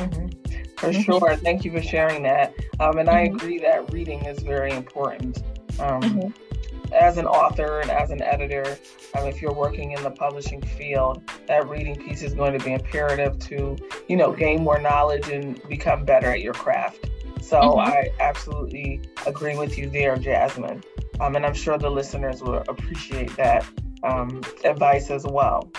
Mm-hmm. 0.00 0.28
For 0.76 0.88
mm-hmm. 0.88 1.02
sure. 1.02 1.36
Thank 1.36 1.64
you 1.64 1.72
for 1.72 1.82
sharing 1.82 2.22
that. 2.22 2.54
Um, 2.78 2.98
and 2.98 3.08
I 3.08 3.26
mm-hmm. 3.26 3.36
agree 3.36 3.58
that 3.58 3.92
reading 3.92 4.24
is 4.24 4.42
very 4.42 4.72
important. 4.72 5.42
Um, 5.78 6.02
mm-hmm. 6.02 6.92
as 6.92 7.18
an 7.18 7.26
author 7.26 7.80
and 7.80 7.90
as 7.90 8.10
an 8.10 8.22
editor, 8.22 8.78
um, 9.14 9.26
if 9.26 9.40
you're 9.40 9.52
working 9.52 9.92
in 9.92 10.02
the 10.02 10.10
publishing 10.10 10.62
field, 10.62 11.22
that 11.46 11.68
reading 11.68 11.96
piece 11.96 12.22
is 12.22 12.34
going 12.34 12.58
to 12.58 12.64
be 12.64 12.72
imperative 12.72 13.38
to, 13.40 13.76
you 14.08 14.16
know, 14.16 14.32
gain 14.32 14.62
more 14.62 14.80
knowledge 14.80 15.28
and 15.28 15.60
become 15.68 16.04
better 16.04 16.30
at 16.30 16.40
your 16.40 16.54
craft. 16.54 17.10
So 17.42 17.60
mm-hmm. 17.60 17.80
I 17.80 18.08
absolutely 18.20 19.02
agree 19.26 19.56
with 19.56 19.76
you 19.76 19.88
there, 19.90 20.16
Jazmine. 20.16 20.82
Um, 21.20 21.36
and 21.36 21.44
I'm 21.44 21.54
sure 21.54 21.76
the 21.76 21.90
listeners 21.90 22.42
will 22.42 22.62
appreciate 22.68 23.36
that 23.36 23.66
um, 24.02 24.40
advice 24.64 25.10
as 25.10 25.26
well. 25.26 25.70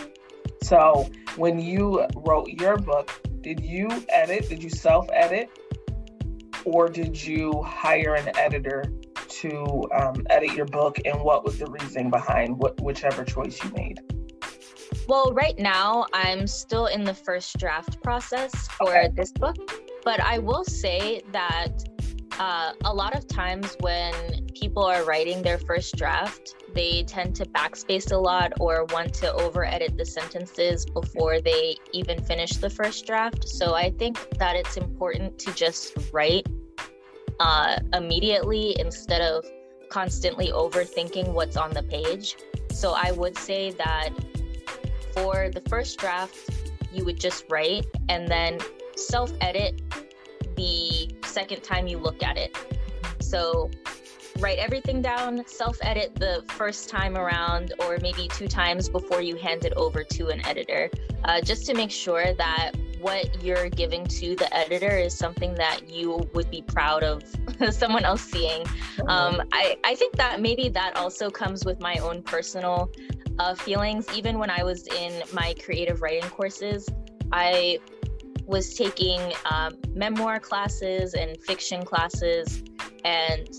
So 0.62 1.10
when 1.38 1.60
you 1.60 2.06
wrote 2.16 2.50
your 2.50 2.78
book, 2.78 3.10
did 3.42 3.60
you 3.60 3.90
edit? 4.10 4.50
Did 4.50 4.64
you 4.64 4.70
self 4.70 5.08
edit? 5.12 5.50
Or 6.64 6.88
did 6.88 7.22
you 7.22 7.64
hire 7.64 8.16
an 8.16 8.36
editor 8.38 8.94
to 9.28 9.90
um, 9.94 10.26
edit 10.30 10.54
your 10.54 10.68
book? 10.68 11.00
And 11.06 11.22
what 11.22 11.44
was 11.44 11.58
the 11.58 11.66
reasoning 11.66 12.12
behind 12.12 12.58
what, 12.58 12.80
whichever 12.82 13.24
choice 13.24 13.64
you 13.64 13.72
made? 13.72 14.00
Well, 15.08 15.34
right 15.34 15.58
now, 15.58 16.06
I'm 16.14 16.46
still 16.46 16.86
in 16.86 17.04
the 17.04 17.14
first 17.14 17.58
draft 17.58 18.02
process 18.04 18.68
for 18.68 18.90
okay. 18.90 19.10
this 19.16 19.32
book. 19.32 19.56
But 20.04 20.20
I 20.20 20.38
will 20.38 20.64
say 20.64 21.22
that 21.32 21.84
uh, 22.42 22.74
a 22.86 22.94
lot 22.94 23.16
of 23.16 23.28
times 23.28 23.78
when 23.82 24.16
people 24.56 24.82
are 24.84 25.04
writing 25.04 25.44
their 25.44 25.60
first 25.60 25.96
draft, 25.96 26.56
they 26.74 27.04
tend 27.04 27.36
to 27.36 27.46
backspace 27.46 28.12
a 28.12 28.18
lot 28.18 28.52
or 28.60 28.86
want 28.86 29.14
to 29.14 29.32
over 29.34 29.64
edit 29.64 29.96
the 29.96 30.04
sentences 30.04 30.84
before 30.84 31.40
they 31.40 31.76
even 31.94 32.20
finish 32.24 32.54
the 32.54 32.70
first 32.70 33.06
draft. 33.06 33.48
So 33.48 33.76
I 33.76 33.92
think 33.92 34.18
that 34.40 34.56
it's 34.56 34.76
important 34.76 35.38
to 35.38 35.54
just 35.54 35.96
write 36.12 36.48
uh, 37.40 37.78
immediately 37.94 38.76
instead 38.80 39.22
of 39.22 39.46
constantly 39.90 40.48
overthinking 40.48 41.34
what's 41.34 41.58
on 41.58 41.70
the 41.70 41.84
page. 41.84 42.38
So 42.72 42.94
I 42.98 43.12
would 43.12 43.38
say 43.38 43.70
that 43.74 44.10
for 45.14 45.50
the 45.50 45.62
first 45.70 46.00
draft, 46.00 46.50
you 46.92 47.06
would 47.06 47.20
just 47.20 47.46
write 47.50 47.86
and 48.10 48.28
then 48.28 48.58
self 48.96 49.32
edit 49.42 49.80
the 50.56 51.01
second 51.32 51.64
time 51.64 51.88
you 51.88 51.98
look 51.98 52.22
at 52.24 52.38
it. 52.38 52.56
So 53.20 53.72
write 54.40 54.58
everything 54.58 55.02
down, 55.02 55.44
self 55.48 55.78
edit 55.82 56.16
the 56.16 56.44
first 56.50 56.90
time 56.90 57.18
around, 57.18 57.74
or 57.80 57.98
maybe 58.02 58.28
two 58.28 58.48
times 58.48 58.90
before 58.90 59.22
you 59.22 59.36
hand 59.36 59.66
it 59.66 59.74
over 59.74 60.04
to 60.04 60.28
an 60.30 60.46
editor, 60.46 60.90
uh, 61.26 61.42
just 61.42 61.66
to 61.68 61.74
make 61.74 61.92
sure 61.92 62.34
that 62.34 62.72
what 63.00 63.44
you're 63.44 63.70
giving 63.70 64.06
to 64.06 64.36
the 64.36 64.56
editor 64.56 64.98
is 64.98 65.18
something 65.18 65.56
that 65.56 65.90
you 65.90 66.30
would 66.34 66.50
be 66.52 66.62
proud 66.62 67.04
of 67.04 67.24
someone 67.72 68.06
else 68.06 68.22
seeing. 68.22 68.66
Um, 69.08 69.42
I, 69.52 69.78
I 69.84 69.96
think 69.96 70.16
that 70.18 70.40
maybe 70.40 70.70
that 70.70 70.96
also 70.96 71.30
comes 71.30 71.66
with 71.66 71.80
my 71.80 71.96
own 71.96 72.22
personal 72.22 72.92
uh, 73.40 73.56
feelings. 73.56 74.06
Even 74.16 74.38
when 74.38 74.50
I 74.50 74.64
was 74.64 74.88
in 74.88 75.24
my 75.34 75.56
creative 75.64 76.02
writing 76.02 76.30
courses, 76.30 76.88
I 77.32 77.80
was 78.52 78.74
taking 78.74 79.20
um, 79.50 79.74
memoir 79.94 80.40
classes 80.40 81.14
and 81.14 81.42
fiction 81.42 81.84
classes, 81.84 82.64
and 83.06 83.50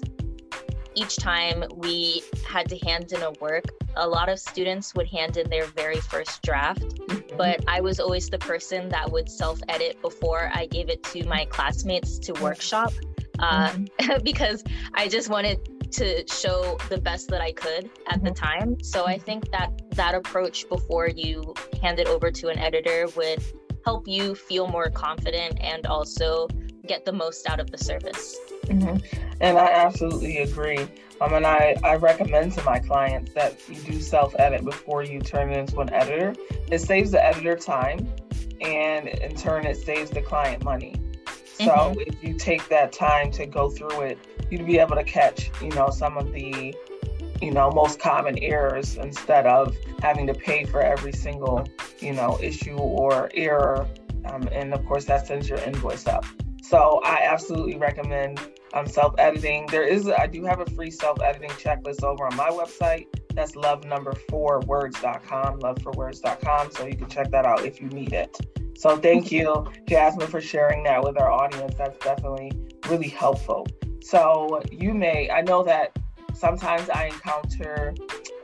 each 0.95 1.17
time 1.17 1.65
we 1.77 2.23
had 2.47 2.69
to 2.69 2.79
hand 2.79 3.13
in 3.13 3.23
a 3.23 3.33
work, 3.41 3.65
a 3.97 4.07
lot 4.07 4.29
of 4.29 4.39
students 4.39 4.95
would 4.95 5.09
hand 5.09 5.39
in 5.39 5.49
their 5.49 5.65
very 5.65 6.01
first 6.01 6.43
draft, 6.43 6.83
mm-hmm. 6.83 7.37
but 7.37 7.65
I 7.67 7.81
was 7.81 7.99
always 7.99 8.29
the 8.29 8.39
person 8.39 8.89
that 8.91 9.11
would 9.11 9.29
self 9.31 9.61
edit 9.69 10.01
before 10.03 10.51
I 10.53 10.67
gave 10.67 10.91
it 10.91 11.03
to 11.05 11.27
my 11.27 11.47
classmates 11.47 12.19
to 12.21 12.33
workshop 12.35 12.93
uh, 13.39 13.71
mm-hmm. 13.71 14.23
because 14.23 14.63
I 14.95 15.09
just 15.09 15.31
wanted 15.31 15.93
to 15.93 16.27
show 16.27 16.79
the 16.89 16.99
best 16.99 17.29
that 17.29 17.41
I 17.41 17.53
could 17.53 17.91
at 18.07 18.17
mm-hmm. 18.17 18.27
the 18.27 18.31
time. 18.31 18.83
So 18.83 19.07
I 19.07 19.19
think 19.19 19.51
that 19.51 19.71
that 19.93 20.15
approach 20.15 20.69
before 20.69 21.09
you 21.09 21.55
hand 21.83 21.99
it 21.99 22.07
over 22.07 22.31
to 22.31 22.49
an 22.49 22.59
editor 22.59 23.07
would 23.17 23.43
help 23.85 24.07
you 24.07 24.35
feel 24.35 24.69
more 24.69 24.91
confident 24.91 25.59
and 25.61 25.87
also 25.87 26.49
get 26.87 27.05
the 27.05 27.13
most 27.13 27.49
out 27.49 27.61
of 27.61 27.71
the 27.71 27.79
service. 27.79 28.37
Mm-hmm. 28.67 28.99
And 29.41 29.59
I 29.59 29.71
absolutely 29.71 30.39
agree. 30.39 30.89
Um, 31.21 31.35
and 31.35 31.47
I, 31.47 31.77
I 31.85 31.97
recommend 31.97 32.53
to 32.53 32.65
my 32.65 32.79
clients 32.79 33.33
that 33.35 33.57
you 33.69 33.77
do 33.77 34.01
self 34.01 34.35
edit 34.39 34.65
before 34.65 35.03
you 35.03 35.21
turn 35.21 35.51
it 35.51 35.59
into 35.59 35.81
an 35.81 35.93
editor. 35.93 36.35
It 36.71 36.81
saves 36.81 37.13
the 37.13 37.25
editor 37.25 37.57
time, 37.57 38.09
and 38.61 39.09
in 39.09 39.37
turn, 39.37 39.67
it 39.67 39.77
saves 39.77 40.11
the 40.11 40.23
client 40.23 40.65
money. 40.65 40.95
So 41.55 41.67
mm-hmm. 41.67 42.01
if 42.01 42.23
you 42.25 42.35
take 42.35 42.69
that 42.69 42.93
time 42.93 43.31
to 43.33 43.47
go 43.47 43.71
through 43.71 44.01
it, 44.03 44.19
you'd 44.51 44.67
be 44.67 44.79
able 44.79 44.97
to 44.97 45.05
catch, 45.05 45.51
you 45.61 45.71
know, 45.71 45.91
some 45.91 46.19
of 46.19 46.33
the, 46.33 46.75
you 47.43 47.51
know, 47.51 47.71
most 47.73 47.99
common 47.99 48.39
errors 48.39 48.97
instead 48.97 49.47
of 49.47 49.77
having 50.01 50.29
to 50.29 50.35
pay 50.35 50.65
for 50.65 50.81
every 50.81 51.13
single, 51.13 51.67
you 51.99 52.13
know, 52.13 52.39
issue 52.41 52.77
or 52.77 53.31
error. 53.35 53.89
Um, 54.27 54.49
and 54.53 54.73
of 54.73 54.87
course, 54.87 55.07
that 55.07 55.27
sends 55.27 55.49
your 55.49 55.59
invoice 55.59 56.07
up. 56.07 56.25
So 56.63 57.01
I 57.05 57.23
absolutely 57.25 57.77
recommend 57.77 58.41
um, 58.75 58.87
self 58.87 59.15
editing. 59.19 59.67
There 59.67 59.83
is, 59.83 60.09
I 60.09 60.29
do 60.29 60.45
have 60.45 60.61
a 60.61 60.67
free 60.67 60.93
self 60.93 61.21
editing 61.21 61.51
checklist 61.51 62.05
over 62.05 62.25
on 62.27 62.37
my 62.37 62.49
website. 62.49 63.07
That's 63.35 63.57
love 63.57 63.85
number 63.85 64.13
four 64.29 64.61
words.com, 64.61 65.59
loveforwords.com. 65.59 66.71
So 66.71 66.87
you 66.87 66.97
can 66.97 67.09
check 67.09 67.31
that 67.33 67.45
out 67.45 67.65
if 67.65 67.81
you 67.81 67.89
need 67.89 68.13
it. 68.13 68.39
So 68.79 68.97
thank 68.97 69.33
you, 69.33 69.47
Jazmine, 69.89 70.29
for 70.29 70.41
sharing 70.41 70.85
that 70.85 71.03
with 71.03 71.21
our 71.21 71.31
audience. 71.31 71.75
That's 71.77 71.99
definitely 71.99 72.53
really 72.89 73.09
helpful. 73.09 73.67
So 74.01 74.63
you 74.71 74.95
may, 74.95 75.31
I 75.31 75.43
know 75.43 75.63
that 75.65 75.97
sometimes 76.43 76.91
I 76.91 77.05
encounter 77.05 77.95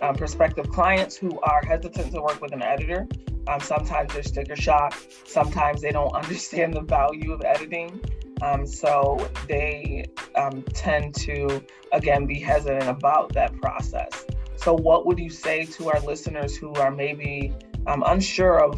um, 0.02 0.14
prospective 0.14 0.71
clients 0.71 1.17
who 1.17 1.40
are 1.40 1.61
hesitant 1.67 2.12
to 2.14 2.23
work 2.23 2.40
with 2.40 2.52
an 2.52 2.62
editor 2.62 3.09
Um, 3.49 3.61
sometimes 3.61 4.12
they're 4.12 4.23
sticker 4.23 4.55
shock. 4.55 4.95
Sometimes 5.26 5.81
they 5.81 5.90
don't 5.90 6.14
understand 6.23 6.75
the 6.75 6.83
value 6.83 7.33
of 7.33 7.43
editing. 7.45 8.00
Um, 8.40 8.67
so 8.67 9.28
they 9.49 10.05
um, 10.37 10.62
tend 10.87 11.17
to, 11.26 11.61
again, 11.93 12.25
be 12.26 12.38
hesitant 12.38 12.88
about 12.88 13.33
that 13.33 13.50
process. 13.61 14.12
So, 14.55 14.75
what 14.75 15.05
would 15.07 15.19
you 15.19 15.31
say 15.31 15.64
to 15.76 15.90
our 15.90 16.00
listeners 16.00 16.57
who 16.57 16.73
are 16.75 16.93
maybe 16.93 17.52
um, 17.88 18.05
unsure 18.07 18.62
of 18.62 18.73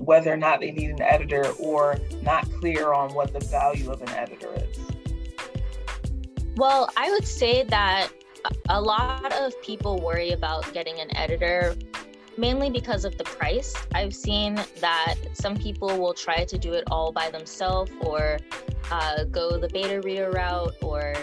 whether 0.00 0.32
or 0.32 0.38
not 0.38 0.60
they 0.60 0.70
need 0.70 0.90
an 0.90 1.02
editor 1.02 1.44
or 1.58 1.98
not 2.22 2.50
clear 2.58 2.94
on 2.94 3.12
what 3.12 3.34
the 3.34 3.44
value 3.58 3.90
of 3.90 4.00
an 4.00 4.10
editor 4.10 4.50
is? 4.64 4.78
Well, 6.56 6.88
I 6.96 7.10
would 7.10 7.26
say 7.26 7.64
that 7.64 8.08
a 8.68 8.80
lot 8.80 9.32
of 9.32 9.60
people 9.62 10.00
worry 10.00 10.30
about 10.30 10.72
getting 10.72 11.00
an 11.00 11.14
editor 11.16 11.74
mainly 12.36 12.70
because 12.70 13.04
of 13.04 13.16
the 13.18 13.24
price. 13.24 13.74
I've 13.94 14.14
seen 14.14 14.54
that 14.80 15.16
some 15.34 15.56
people 15.56 15.98
will 15.98 16.14
try 16.14 16.44
to 16.44 16.58
do 16.58 16.72
it 16.72 16.84
all 16.90 17.12
by 17.12 17.30
themselves 17.30 17.92
or 18.00 18.38
uh, 18.90 19.24
go 19.24 19.58
the 19.58 19.68
beta 19.68 20.00
reader 20.00 20.30
route, 20.30 20.74
or, 20.82 21.14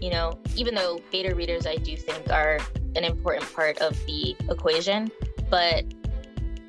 you 0.00 0.10
know, 0.10 0.38
even 0.56 0.74
though 0.74 1.00
beta 1.10 1.34
readers 1.34 1.66
I 1.66 1.76
do 1.76 1.96
think 1.96 2.30
are 2.30 2.58
an 2.96 3.04
important 3.04 3.52
part 3.54 3.78
of 3.78 3.94
the 4.06 4.36
equation, 4.48 5.10
but 5.50 5.84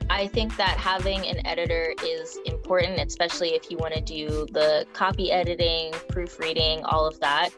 I 0.09 0.27
think 0.27 0.55
that 0.57 0.77
having 0.77 1.25
an 1.25 1.45
editor 1.47 1.93
is 2.05 2.37
important, 2.45 2.99
especially 2.99 3.55
if 3.55 3.71
you 3.71 3.77
want 3.77 3.95
to 3.95 4.01
do 4.01 4.45
the 4.51 4.85
copy 4.93 5.31
editing, 5.31 5.93
proofreading, 6.09 6.83
all 6.85 7.07
of 7.07 7.19
that. 7.21 7.49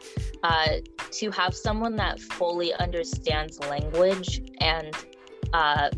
Uh, 0.42 0.76
to 1.10 1.30
have 1.30 1.54
someone 1.54 1.96
that 1.96 2.20
fully 2.20 2.72
understands 2.74 3.58
language 3.60 4.40
and 4.60 4.94
uh, 5.52 5.90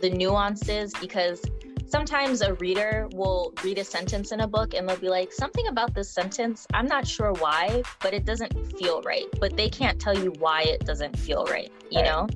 the 0.00 0.08
nuances, 0.08 0.94
because 1.00 1.42
sometimes 1.86 2.40
a 2.40 2.54
reader 2.54 3.08
will 3.12 3.52
read 3.62 3.78
a 3.78 3.84
sentence 3.84 4.32
in 4.32 4.40
a 4.40 4.48
book 4.48 4.74
and 4.74 4.88
they'll 4.88 4.96
be 4.96 5.08
like, 5.08 5.32
something 5.32 5.66
about 5.68 5.94
this 5.94 6.10
sentence, 6.10 6.66
I'm 6.72 6.86
not 6.86 7.06
sure 7.06 7.32
why, 7.34 7.82
but 8.00 8.14
it 8.14 8.24
doesn't 8.24 8.78
feel 8.78 9.02
right. 9.02 9.26
But 9.38 9.56
they 9.56 9.68
can't 9.68 10.00
tell 10.00 10.16
you 10.16 10.32
why 10.38 10.62
it 10.62 10.84
doesn't 10.84 11.18
feel 11.18 11.44
right, 11.44 11.70
you 11.90 12.00
right. 12.00 12.04
know? 12.06 12.28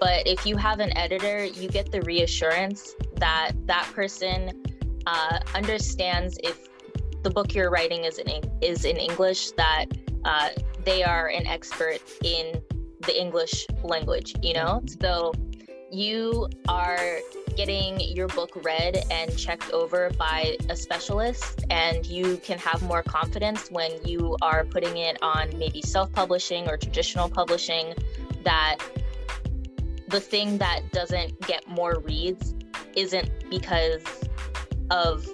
But 0.00 0.26
if 0.26 0.46
you 0.46 0.56
have 0.56 0.80
an 0.80 0.96
editor, 0.96 1.44
you 1.44 1.68
get 1.68 1.90
the 1.90 2.02
reassurance 2.02 2.94
that 3.16 3.52
that 3.66 3.90
person 3.94 4.62
uh, 5.06 5.38
understands 5.54 6.38
if 6.42 6.68
the 7.22 7.30
book 7.30 7.54
you're 7.54 7.70
writing 7.70 8.04
is 8.04 8.18
in 8.18 8.28
is 8.60 8.84
in 8.84 8.96
English, 8.96 9.52
that 9.52 9.86
uh, 10.24 10.50
they 10.86 11.02
are 11.02 11.26
an 11.26 11.46
expert 11.46 11.98
in 12.24 12.62
the 13.00 13.20
English 13.20 13.66
language. 13.82 14.34
You 14.42 14.54
know, 14.54 14.82
so 15.02 15.34
you 15.90 16.48
are 16.68 17.18
getting 17.56 18.00
your 18.00 18.28
book 18.28 18.64
read 18.64 19.04
and 19.10 19.36
checked 19.36 19.70
over 19.72 20.10
by 20.18 20.56
a 20.70 20.76
specialist, 20.76 21.64
and 21.68 22.06
you 22.06 22.38
can 22.38 22.58
have 22.58 22.82
more 22.82 23.02
confidence 23.02 23.70
when 23.70 23.92
you 24.06 24.36
are 24.40 24.64
putting 24.64 24.96
it 24.96 25.18
on 25.22 25.50
maybe 25.58 25.82
self 25.82 26.10
publishing 26.12 26.68
or 26.70 26.78
traditional 26.78 27.28
publishing 27.28 27.92
that 28.44 28.76
the 30.08 30.20
thing 30.20 30.56
that 30.58 30.80
doesn't 30.92 31.38
get 31.42 31.66
more 31.68 31.98
reads 32.00 32.54
isn't 32.94 33.28
because 33.50 34.04
of 34.90 35.28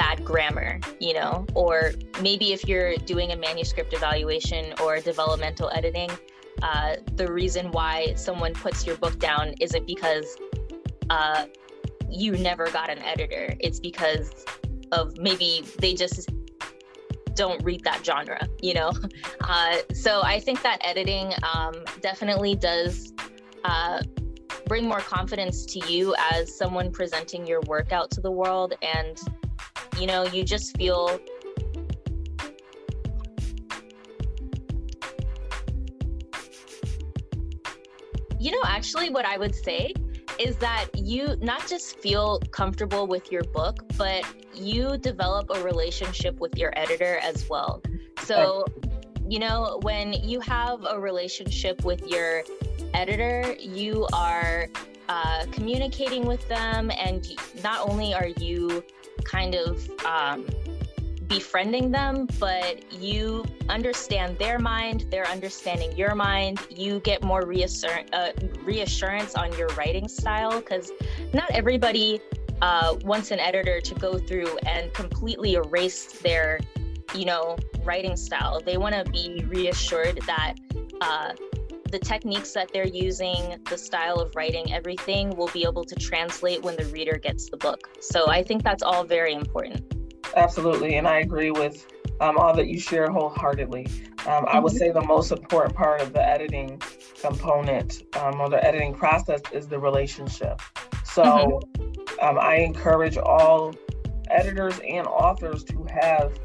bad 0.00 0.24
grammar, 0.24 0.80
you 0.98 1.12
know, 1.12 1.44
or 1.54 1.92
maybe 2.22 2.54
if 2.54 2.66
you're 2.66 2.96
doing 3.04 3.32
a 3.32 3.36
manuscript 3.36 3.92
evaluation 3.92 4.72
or 4.82 4.98
developmental 4.98 5.70
editing, 5.74 6.10
uh, 6.62 6.96
the 7.16 7.30
reason 7.30 7.70
why 7.70 8.14
someone 8.14 8.54
puts 8.54 8.86
your 8.86 8.96
book 8.96 9.18
down 9.18 9.52
isn't 9.60 9.86
because 9.86 10.38
uh, 11.10 11.44
you 12.08 12.32
never 12.32 12.70
got 12.70 12.88
an 12.88 12.98
editor. 13.00 13.54
It's 13.60 13.78
because 13.78 14.46
of 14.90 15.18
maybe 15.18 15.66
they 15.80 15.92
just 15.92 16.30
don't 17.34 17.62
read 17.62 17.84
that 17.84 18.02
genre, 18.04 18.48
you 18.62 18.72
know? 18.74 18.92
Uh, 19.42 19.78
so 19.92 20.22
I 20.22 20.38
think 20.38 20.62
that 20.62 20.78
editing 20.82 21.32
um, 21.54 21.74
definitely 22.00 22.54
does 22.54 23.12
uh, 23.64 24.00
bring 24.66 24.86
more 24.86 25.00
confidence 25.00 25.66
to 25.66 25.92
you 25.92 26.14
as 26.30 26.56
someone 26.56 26.92
presenting 26.92 27.44
your 27.48 27.60
work 27.62 27.90
out 27.90 28.12
to 28.12 28.20
the 28.20 28.30
world. 28.30 28.74
And, 28.80 29.18
you 29.98 30.06
know, 30.06 30.24
you 30.26 30.44
just 30.44 30.76
feel 30.76 31.20
you 38.40 38.50
know, 38.50 38.62
actually, 38.64 39.10
what 39.10 39.26
I 39.26 39.36
would 39.36 39.54
say 39.54 39.92
is 40.38 40.56
that 40.56 40.86
you 40.94 41.36
not 41.42 41.68
just 41.68 41.98
feel 42.00 42.40
comfortable 42.50 43.06
with 43.06 43.30
your 43.30 43.44
book, 43.44 43.84
but 43.98 44.24
you 44.54 44.96
develop 44.96 45.50
a 45.54 45.62
relationship 45.62 46.40
with 46.40 46.56
your 46.56 46.72
editor 46.76 47.18
as 47.22 47.46
well. 47.50 47.82
So, 48.22 48.64
you 49.28 49.38
know, 49.38 49.78
when 49.82 50.14
you 50.14 50.40
have 50.40 50.86
a 50.88 50.98
relationship 50.98 51.84
with 51.84 52.06
your 52.06 52.42
editor, 52.94 53.54
you 53.60 54.06
are 54.14 54.68
uh, 55.10 55.44
communicating 55.52 56.24
with 56.24 56.46
them, 56.48 56.90
and 56.98 57.26
not 57.62 57.86
only 57.86 58.14
are 58.14 58.28
you 58.28 58.82
kind 59.24 59.54
of 59.54 59.88
um, 60.04 60.46
befriending 61.26 61.92
them, 61.92 62.26
but 62.38 62.92
you 62.92 63.44
understand 63.68 64.36
their 64.38 64.58
mind, 64.58 65.06
they're 65.10 65.28
understanding 65.28 65.96
your 65.96 66.14
mind. 66.14 66.60
You 66.68 67.00
get 67.00 67.22
more 67.22 67.42
reassur- 67.42 68.08
uh, 68.12 68.32
reassurance 68.64 69.34
on 69.36 69.56
your 69.56 69.68
writing 69.68 70.08
style 70.08 70.58
because 70.60 70.90
not 71.32 71.48
everybody 71.52 72.20
uh, 72.62 72.96
wants 73.04 73.30
an 73.30 73.38
editor 73.38 73.80
to 73.80 73.94
go 73.94 74.18
through 74.18 74.58
and 74.66 74.92
completely 74.92 75.54
erase 75.54 76.06
their, 76.20 76.58
you 77.14 77.24
know, 77.24 77.56
writing 77.84 78.16
style. 78.16 78.60
They 78.60 78.76
want 78.76 78.94
to 78.96 79.10
be 79.10 79.44
reassured 79.46 80.20
that 80.26 80.54
uh, 81.00 81.32
the 81.90 81.98
techniques 81.98 82.52
that 82.52 82.72
they're 82.72 82.86
using, 82.86 83.58
the 83.68 83.78
style 83.78 84.16
of 84.16 84.34
writing, 84.36 84.72
everything 84.72 85.30
will 85.30 85.50
be 85.52 85.64
able 85.64 85.84
to 85.84 85.94
translate 85.94 86.62
when 86.62 86.76
the 86.76 86.84
reader 86.86 87.18
gets 87.18 87.50
the 87.50 87.56
book. 87.56 87.80
So 88.00 88.28
I 88.28 88.42
think 88.42 88.62
that's 88.62 88.82
all 88.82 89.04
very 89.04 89.34
important. 89.34 89.94
Absolutely. 90.36 90.96
And 90.96 91.08
I 91.08 91.20
agree 91.20 91.50
with 91.50 91.86
um, 92.20 92.38
all 92.38 92.54
that 92.54 92.66
you 92.66 92.78
share 92.78 93.10
wholeheartedly. 93.10 93.86
Um, 94.26 94.44
I 94.46 94.58
would 94.58 94.72
mm-hmm. 94.72 94.78
say 94.78 94.90
the 94.90 95.02
most 95.02 95.32
important 95.32 95.74
part 95.74 96.00
of 96.02 96.12
the 96.12 96.24
editing 96.24 96.80
component 97.20 98.02
um, 98.16 98.40
or 98.40 98.48
the 98.48 98.62
editing 98.62 98.94
process 98.94 99.40
is 99.52 99.66
the 99.66 99.78
relationship. 99.78 100.60
So 101.04 101.22
mm-hmm. 101.24 102.24
um, 102.24 102.38
I 102.38 102.56
encourage 102.56 103.16
all 103.16 103.74
editors 104.30 104.78
and 104.86 105.06
authors 105.06 105.64
to 105.64 105.86
have, 106.00 106.38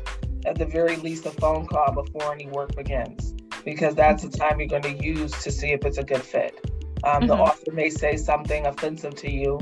at 0.45 0.57
the 0.57 0.65
very 0.65 0.95
least, 0.95 1.25
a 1.25 1.31
phone 1.31 1.67
call 1.67 1.91
before 1.91 2.33
any 2.33 2.47
work 2.47 2.75
begins, 2.75 3.34
because 3.65 3.95
that's 3.95 4.23
the 4.23 4.29
time 4.29 4.59
you're 4.59 4.69
going 4.69 4.83
to 4.83 5.03
use 5.03 5.31
to 5.43 5.51
see 5.51 5.71
if 5.71 5.83
it's 5.83 5.97
a 5.97 6.03
good 6.03 6.21
fit. 6.21 6.59
Um, 7.03 7.21
mm-hmm. 7.21 7.27
The 7.27 7.33
author 7.33 7.71
may 7.71 7.89
say 7.89 8.15
something 8.15 8.65
offensive 8.65 9.15
to 9.15 9.31
you 9.31 9.59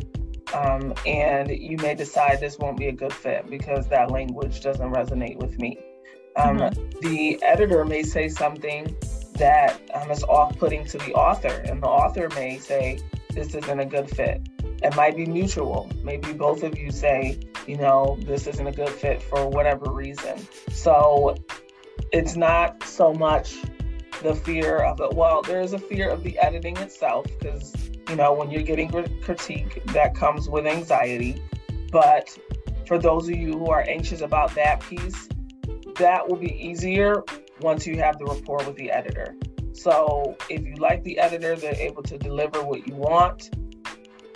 um, 0.53 0.93
and 1.05 1.49
you 1.49 1.77
may 1.77 1.95
decide 1.95 2.39
this 2.39 2.59
won't 2.59 2.77
be 2.77 2.87
a 2.87 2.91
good 2.91 3.13
fit 3.13 3.49
because 3.49 3.87
that 3.87 4.11
language 4.11 4.61
doesn't 4.61 4.91
resonate 4.91 5.37
with 5.37 5.57
me. 5.59 5.77
Um, 6.35 6.57
mm-hmm. 6.57 6.99
The 6.99 7.41
editor 7.43 7.85
may 7.85 8.03
say 8.03 8.29
something 8.29 8.95
that 9.37 9.81
um, 9.93 10.11
is 10.11 10.23
off 10.23 10.57
putting 10.57 10.85
to 10.85 10.97
the 10.99 11.13
author, 11.13 11.63
and 11.65 11.81
the 11.81 11.87
author 11.87 12.29
may 12.35 12.59
say, 12.59 12.99
This 13.31 13.55
isn't 13.55 13.79
a 13.79 13.85
good 13.85 14.09
fit. 14.09 14.47
It 14.63 14.95
might 14.95 15.15
be 15.15 15.25
mutual. 15.25 15.89
Maybe 16.03 16.33
both 16.33 16.63
of 16.63 16.77
you 16.77 16.91
say, 16.91 17.39
You 17.67 17.77
know, 17.77 18.17
this 18.21 18.47
isn't 18.47 18.65
a 18.65 18.71
good 18.71 18.89
fit 18.89 19.21
for 19.23 19.47
whatever 19.47 19.91
reason. 19.91 20.37
So 20.71 21.35
it's 22.11 22.35
not 22.35 22.83
so 22.83 23.13
much 23.13 23.57
the 24.23 24.33
fear 24.33 24.77
of 24.77 24.99
it. 25.01 25.13
Well, 25.13 25.41
there 25.41 25.61
is 25.61 25.73
a 25.73 25.79
fear 25.79 26.09
of 26.09 26.23
the 26.23 26.37
editing 26.39 26.77
itself 26.77 27.25
because 27.39 27.73
you 28.09 28.15
know, 28.15 28.33
when 28.33 28.51
you're 28.51 28.63
getting 28.63 28.89
critique, 29.21 29.83
that 29.87 30.15
comes 30.15 30.49
with 30.49 30.65
anxiety. 30.65 31.41
But 31.91 32.37
for 32.85 32.97
those 32.97 33.29
of 33.29 33.35
you 33.35 33.53
who 33.53 33.67
are 33.67 33.83
anxious 33.87 34.21
about 34.21 34.53
that 34.55 34.81
piece, 34.81 35.29
that 35.97 36.27
will 36.27 36.37
be 36.37 36.53
easier 36.53 37.23
once 37.61 37.87
you 37.87 37.97
have 37.99 38.17
the 38.17 38.25
rapport 38.25 38.57
with 38.65 38.75
the 38.75 38.91
editor. 38.91 39.35
So 39.73 40.35
if 40.49 40.65
you 40.65 40.75
like 40.75 41.03
the 41.03 41.17
editor, 41.19 41.55
they're 41.55 41.75
able 41.75 42.03
to 42.03 42.17
deliver 42.17 42.63
what 42.63 42.87
you 42.87 42.95
want, 42.95 43.55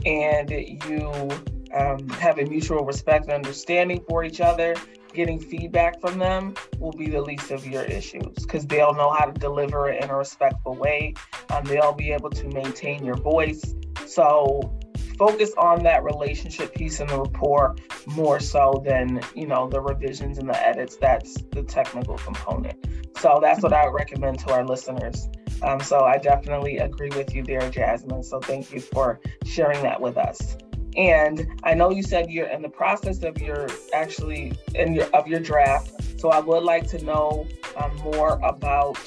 and 0.06 0.50
you 0.50 1.30
um, 1.73 2.08
have 2.10 2.39
a 2.39 2.45
mutual 2.45 2.86
respect 2.86 3.26
and 3.26 3.34
understanding 3.34 4.04
for 4.08 4.23
each 4.23 4.39
other, 4.39 4.76
getting 5.17 5.39
feedback 5.39 5.99
from 5.99 6.19
them 6.19 6.53
will 6.77 6.91
be 6.91 7.10
the 7.10 7.19
least 7.19 7.49
of 7.49 7.65
your 7.65 7.82
issues 7.84 8.36
because 8.36 8.67
they'll 8.67 8.93
know 8.93 9.10
how 9.10 9.25
to 9.25 9.38
deliver 9.39 9.89
it 9.89 10.03
in 10.03 10.12
a 10.12 10.15
respectful 10.15 10.75
way. 10.75 11.15
Um, 11.49 11.65
they'll 11.65 11.91
be 11.91 12.12
able 12.12 12.30
to 12.30 12.47
maintain 12.49 13.03
your 13.03 13.17
voice. 13.17 13.73
So 14.06 14.77
focus 15.17 15.53
on 15.58 15.82
that 15.84 16.03
relationship 16.03 16.75
piece 16.75 16.99
and 16.99 17.10
the 17.10 17.19
rapport 17.19 17.75
more 18.06 18.39
so 18.39 18.84
than 18.86 19.19
you 19.34 19.47
know 19.47 19.67
the 19.67 19.82
revisions 19.82 20.38
and 20.38 20.47
the 20.47 20.67
edits. 20.67 20.97
That's 20.97 21.34
the 21.51 21.63
technical 21.63 22.17
component. 22.19 22.77
So 23.17 23.39
that's 23.41 23.63
what 23.63 23.73
I 23.73 23.88
would 23.88 23.95
recommend 23.95 24.38
to 24.41 24.51
our 24.51 24.63
listeners. 24.63 25.27
Um, 25.63 25.80
so 25.80 26.01
I 26.01 26.19
definitely 26.19 26.77
agree 26.77 27.10
with 27.10 27.34
you 27.34 27.41
there, 27.41 27.62
Jazmine. 27.62 28.23
So 28.23 28.39
thank 28.39 28.71
you 28.71 28.80
for 28.80 29.19
sharing 29.43 29.82
that 29.82 29.99
with 29.99 30.15
us. 30.15 30.58
And 30.97 31.47
I 31.63 31.75
know 31.75 31.91
you 31.91 32.01
said 32.01 32.31
you're 32.31 32.47
in 32.47 32.62
the 32.63 32.69
process 32.69 33.21
of 33.23 33.39
your 33.39 33.67
actually 33.93 34.53
in 34.73 34.93
your 34.93 35.05
of 35.15 35.27
your 35.27 35.39
draft. 35.39 36.19
So 36.19 36.29
I 36.29 36.39
would 36.39 36.63
like 36.63 36.88
to 36.88 37.03
know 37.05 37.47
um, 37.75 37.95
more 37.97 38.39
about 38.43 38.99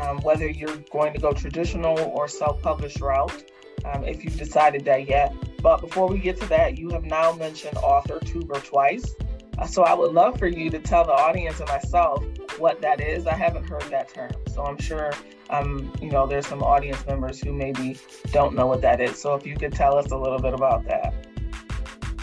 um, 0.00 0.18
whether 0.22 0.48
you're 0.48 0.76
going 0.90 1.12
to 1.12 1.20
go 1.20 1.32
traditional 1.32 1.98
or 1.98 2.26
self-published 2.28 3.00
route. 3.00 3.44
Um, 3.84 4.02
if 4.02 4.24
you've 4.24 4.36
decided 4.36 4.84
that 4.86 5.08
yet. 5.08 5.32
But 5.62 5.80
before 5.80 6.08
we 6.08 6.18
get 6.18 6.40
to 6.40 6.46
that, 6.48 6.76
you 6.76 6.90
have 6.90 7.04
now 7.04 7.32
mentioned 7.32 7.76
author 7.78 8.18
tuber 8.18 8.58
twice. 8.60 9.14
Uh, 9.56 9.66
so 9.66 9.84
I 9.84 9.94
would 9.94 10.12
love 10.12 10.38
for 10.38 10.48
you 10.48 10.68
to 10.70 10.78
tell 10.78 11.04
the 11.04 11.12
audience 11.12 11.60
and 11.60 11.68
myself 11.68 12.24
what 12.58 12.80
that 12.80 13.00
is. 13.00 13.26
I 13.26 13.34
haven't 13.34 13.64
heard 13.68 13.82
that 13.84 14.12
term, 14.12 14.32
so 14.52 14.64
I'm 14.64 14.78
sure 14.78 15.12
um, 15.50 15.92
you 16.00 16.10
know 16.10 16.26
there's 16.26 16.46
some 16.46 16.62
audience 16.62 17.04
members 17.06 17.40
who 17.40 17.52
maybe 17.52 17.96
don't 18.32 18.54
know 18.54 18.66
what 18.66 18.82
that 18.82 19.00
is. 19.00 19.20
So 19.20 19.34
if 19.34 19.46
you 19.46 19.56
could 19.56 19.72
tell 19.72 19.96
us 19.96 20.10
a 20.10 20.16
little 20.16 20.38
bit 20.38 20.54
about 20.54 20.84
that. 20.86 21.14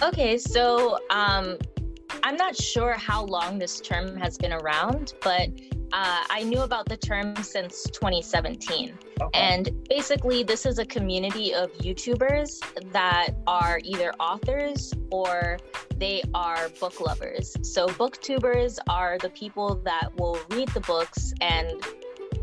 Okay, 0.01 0.37
so 0.37 0.97
um, 1.09 1.57
I'm 2.23 2.35
not 2.35 2.55
sure 2.55 2.93
how 2.93 3.23
long 3.23 3.57
this 3.57 3.79
term 3.79 4.17
has 4.17 4.37
been 4.37 4.51
around, 4.51 5.13
but 5.21 5.49
uh, 5.93 6.23
I 6.29 6.43
knew 6.43 6.61
about 6.61 6.87
the 6.87 6.97
term 6.97 7.35
since 7.37 7.83
2017. 7.83 8.97
Okay. 9.21 9.39
And 9.39 9.71
basically, 9.87 10.43
this 10.43 10.65
is 10.65 10.79
a 10.79 10.85
community 10.85 11.53
of 11.53 11.71
YouTubers 11.77 12.59
that 12.91 13.29
are 13.47 13.79
either 13.83 14.11
authors 14.19 14.93
or 15.11 15.57
they 15.97 16.21
are 16.33 16.67
book 16.81 16.99
lovers. 16.99 17.55
So, 17.61 17.87
booktubers 17.87 18.77
are 18.89 19.17
the 19.19 19.29
people 19.29 19.75
that 19.85 20.09
will 20.17 20.37
read 20.49 20.67
the 20.69 20.81
books 20.81 21.33
and 21.39 21.71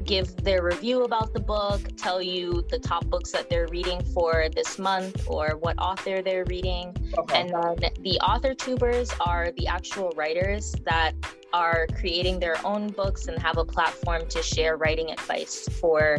give 0.04 0.36
their 0.36 0.62
review 0.62 1.04
about 1.04 1.32
the 1.32 1.40
book, 1.40 1.80
tell 1.96 2.22
you 2.22 2.64
the 2.70 2.78
top 2.78 3.06
books 3.06 3.30
that 3.32 3.48
they're 3.48 3.68
reading 3.68 4.02
for 4.14 4.48
this 4.54 4.78
month 4.78 5.26
or 5.28 5.56
what 5.60 5.78
author 5.78 6.22
they're 6.22 6.44
reading. 6.46 6.94
Okay. 7.18 7.40
And 7.40 7.50
then 7.50 7.90
the 8.00 8.18
author 8.20 8.54
tubers 8.54 9.12
are 9.20 9.52
the 9.56 9.66
actual 9.66 10.12
writers 10.16 10.74
that 10.84 11.12
are 11.52 11.86
creating 11.98 12.40
their 12.40 12.56
own 12.64 12.88
books 12.88 13.26
and 13.26 13.38
have 13.38 13.58
a 13.58 13.64
platform 13.64 14.26
to 14.28 14.42
share 14.42 14.76
writing 14.76 15.10
advice 15.10 15.68
for 15.80 16.18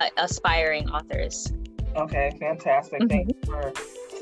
uh, 0.00 0.08
aspiring 0.16 0.88
authors. 0.90 1.52
Okay, 1.96 2.36
fantastic. 2.38 3.00
Mm-hmm. 3.00 3.08
Thank 3.08 3.28
you 3.28 3.36
for 3.44 3.72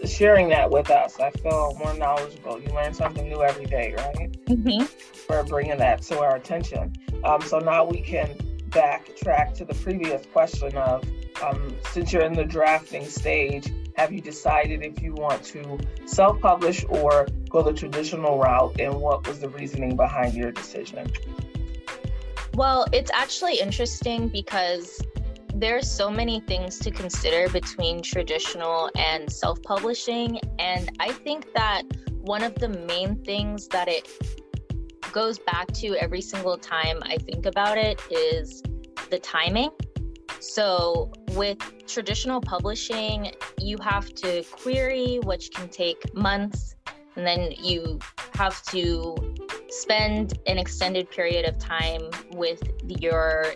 sharing 0.07 0.49
that 0.51 0.71
with 0.71 0.91
us. 0.91 1.19
I 1.21 1.31
feel 1.31 1.75
more 1.79 1.95
knowledgeable. 1.95 2.61
You 2.61 2.69
learn 2.75 2.93
something 2.93 3.29
new 3.29 3.43
every 3.43 3.67
day, 3.67 3.95
right? 3.97 4.47
Mm-hmm. 4.47 4.85
For 5.27 5.43
bringing 5.45 5.79
that 5.79 6.03
to 6.03 6.21
our 6.21 6.37
attention. 6.37 6.93
Um, 7.25 7.41
so 7.41 7.59
now 7.59 7.85
we 7.85 8.01
can 8.01 8.37
backtrack 8.73 9.55
to 9.55 9.65
the 9.65 9.75
previous 9.75 10.27
question 10.27 10.77
of 10.77 11.05
um, 11.43 11.77
since 11.93 12.13
you're 12.13 12.23
in 12.23 12.33
the 12.33 12.45
drafting 12.45 13.07
stage, 13.07 13.73
have 13.97 14.13
you 14.13 14.21
decided 14.21 14.83
if 14.83 15.03
you 15.03 15.13
want 15.15 15.43
to 15.45 15.79
self 16.07 16.41
publish 16.41 16.85
or 16.89 17.27
go 17.49 17.63
the 17.63 17.73
traditional 17.73 18.39
route? 18.39 18.81
And 18.81 18.95
what 19.01 19.27
was 19.27 19.41
the 19.41 19.49
reasoning 19.49 19.97
behind 19.97 20.35
your 20.35 20.53
decision? 20.53 21.11
Well, 22.55 22.87
it's 22.93 23.11
actually 23.13 23.61
interesting 23.61 24.29
because 24.29 25.01
there's 25.55 25.91
so 25.91 26.11
many 26.11 26.41
things 26.41 26.79
to 26.81 26.91
consider 26.91 27.49
between 27.51 28.03
traditional 28.03 28.91
and 28.97 29.31
self 29.31 29.63
publishing. 29.63 30.41
And 30.59 30.91
I 31.01 31.13
think 31.13 31.53
that 31.55 31.83
one 32.21 32.43
of 32.43 32.55
the 32.55 32.69
main 32.69 33.17
things 33.25 33.69
that 33.69 33.89
it 33.89 34.09
goes 35.13 35.39
back 35.39 35.71
to 35.73 35.95
every 35.97 36.23
single 36.23 36.57
time 36.57 36.99
I 37.03 37.19
think 37.19 37.47
about 37.47 37.79
it 37.79 38.01
is 38.11 38.63
the 39.11 39.19
timing. 39.19 39.71
So, 40.41 41.13
with 41.33 41.59
traditional 41.87 42.41
publishing, 42.41 43.33
you 43.59 43.77
have 43.79 44.13
to 44.15 44.43
query, 44.45 45.21
which 45.23 45.51
can 45.53 45.69
take 45.69 46.15
months, 46.15 46.75
and 47.15 47.27
then 47.27 47.53
you 47.53 48.01
have 48.35 48.63
to 48.65 49.17
spend 49.69 50.39
an 50.47 50.59
extended 50.59 51.11
period 51.11 51.47
of 51.47 51.59
time 51.59 52.03
with 52.33 52.63
your 52.87 53.55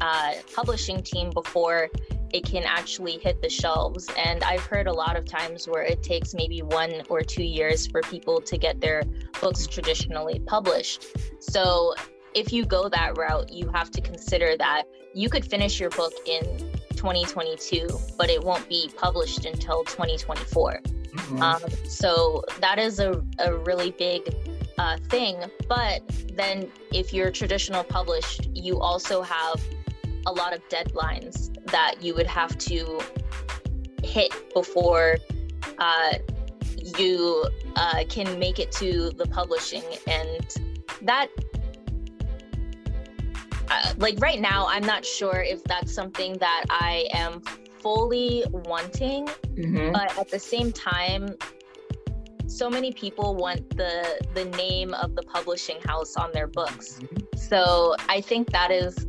uh, 0.00 0.34
publishing 0.54 1.02
team 1.02 1.30
before 1.30 1.88
it 2.32 2.44
can 2.44 2.64
actually 2.64 3.18
hit 3.18 3.42
the 3.42 3.48
shelves. 3.48 4.08
And 4.16 4.42
I've 4.44 4.64
heard 4.64 4.86
a 4.86 4.92
lot 4.92 5.16
of 5.16 5.24
times 5.24 5.66
where 5.66 5.82
it 5.82 6.02
takes 6.02 6.34
maybe 6.34 6.62
one 6.62 7.02
or 7.08 7.22
two 7.22 7.42
years 7.42 7.86
for 7.86 8.02
people 8.02 8.40
to 8.40 8.58
get 8.58 8.80
their 8.80 9.02
books 9.40 9.66
traditionally 9.66 10.40
published. 10.40 11.06
So 11.40 11.94
if 12.34 12.52
you 12.52 12.64
go 12.64 12.88
that 12.88 13.16
route, 13.16 13.52
you 13.52 13.68
have 13.68 13.90
to 13.92 14.00
consider 14.00 14.56
that 14.58 14.84
you 15.14 15.28
could 15.28 15.44
finish 15.44 15.80
your 15.80 15.90
book 15.90 16.12
in 16.26 16.42
2022, 16.94 17.88
but 18.16 18.30
it 18.30 18.42
won't 18.42 18.68
be 18.68 18.90
published 18.96 19.44
until 19.44 19.84
2024. 19.84 20.80
Mm-hmm. 20.82 21.42
Um, 21.42 21.62
so 21.88 22.44
that 22.60 22.78
is 22.78 23.00
a, 23.00 23.20
a 23.40 23.56
really 23.56 23.90
big 23.90 24.22
uh, 24.78 24.96
thing. 25.08 25.42
But 25.68 26.02
then 26.34 26.70
if 26.92 27.12
you're 27.12 27.30
traditional 27.30 27.82
published, 27.82 28.48
you 28.54 28.78
also 28.80 29.22
have 29.22 29.60
a 30.26 30.32
lot 30.32 30.52
of 30.52 30.66
deadlines 30.68 31.54
that 31.66 31.96
you 32.00 32.14
would 32.14 32.26
have 32.26 32.56
to 32.58 33.00
hit 34.02 34.32
before 34.54 35.18
uh, 35.78 36.14
you 36.98 37.46
uh, 37.76 38.04
can 38.08 38.38
make 38.38 38.58
it 38.58 38.72
to 38.72 39.10
the 39.10 39.26
publishing. 39.26 39.82
And 40.06 40.56
that, 41.02 41.28
uh, 43.68 43.94
like 43.98 44.20
right 44.20 44.40
now, 44.40 44.66
I'm 44.68 44.84
not 44.84 45.04
sure 45.04 45.42
if 45.42 45.62
that's 45.64 45.92
something 45.92 46.36
that 46.38 46.64
I 46.70 47.08
am 47.12 47.40
fully 47.80 48.44
wanting. 48.50 49.26
Mm-hmm. 49.26 49.92
But 49.92 50.18
at 50.18 50.28
the 50.28 50.38
same 50.38 50.72
time, 50.72 51.34
so 52.46 52.68
many 52.68 52.92
people 52.92 53.36
want 53.36 53.76
the 53.76 54.20
the 54.34 54.44
name 54.56 54.92
of 54.94 55.14
the 55.14 55.22
publishing 55.22 55.80
house 55.82 56.16
on 56.16 56.32
their 56.32 56.48
books. 56.48 56.98
Mm-hmm. 57.00 57.36
So 57.36 57.94
I 58.08 58.20
think 58.20 58.50
that 58.50 58.70
is 58.70 59.06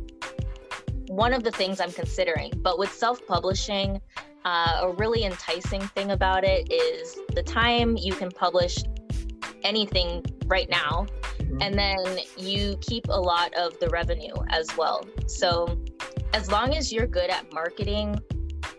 one 1.12 1.34
of 1.34 1.42
the 1.42 1.50
things 1.50 1.78
I'm 1.78 1.92
considering. 1.92 2.50
But 2.56 2.78
with 2.78 2.92
self 2.92 3.24
publishing, 3.26 4.00
uh, 4.44 4.80
a 4.82 4.92
really 4.92 5.24
enticing 5.24 5.82
thing 5.88 6.10
about 6.10 6.42
it 6.42 6.72
is 6.72 7.18
the 7.34 7.42
time 7.42 7.96
you 7.96 8.14
can 8.14 8.30
publish 8.30 8.78
anything 9.62 10.24
right 10.46 10.68
now, 10.70 11.06
mm-hmm. 11.38 11.58
and 11.60 11.78
then 11.78 12.18
you 12.36 12.76
keep 12.80 13.06
a 13.08 13.20
lot 13.20 13.52
of 13.54 13.78
the 13.78 13.88
revenue 13.90 14.34
as 14.48 14.66
well. 14.76 15.06
So, 15.26 15.78
as 16.32 16.50
long 16.50 16.74
as 16.74 16.90
you're 16.90 17.06
good 17.06 17.28
at 17.28 17.52
marketing 17.52 18.18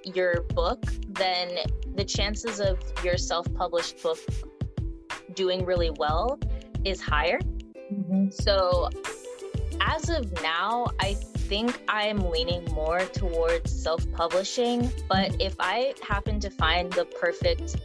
your 0.03 0.41
book, 0.55 0.83
then 1.09 1.59
the 1.95 2.03
chances 2.03 2.59
of 2.59 2.79
your 3.03 3.17
self 3.17 3.51
published 3.53 4.01
book 4.01 4.19
doing 5.35 5.65
really 5.65 5.91
well 5.91 6.39
is 6.83 6.99
higher. 6.99 7.39
Mm-hmm. 7.93 8.31
So, 8.31 8.89
as 9.81 10.09
of 10.09 10.33
now, 10.41 10.87
I 10.99 11.15
think 11.53 11.83
I'm 11.87 12.31
leaning 12.31 12.65
more 12.73 13.01
towards 13.01 13.71
self 13.71 14.11
publishing, 14.11 14.91
but 15.07 15.39
if 15.39 15.53
I 15.59 15.93
happen 16.01 16.39
to 16.39 16.49
find 16.49 16.91
the 16.91 17.05
perfect 17.05 17.75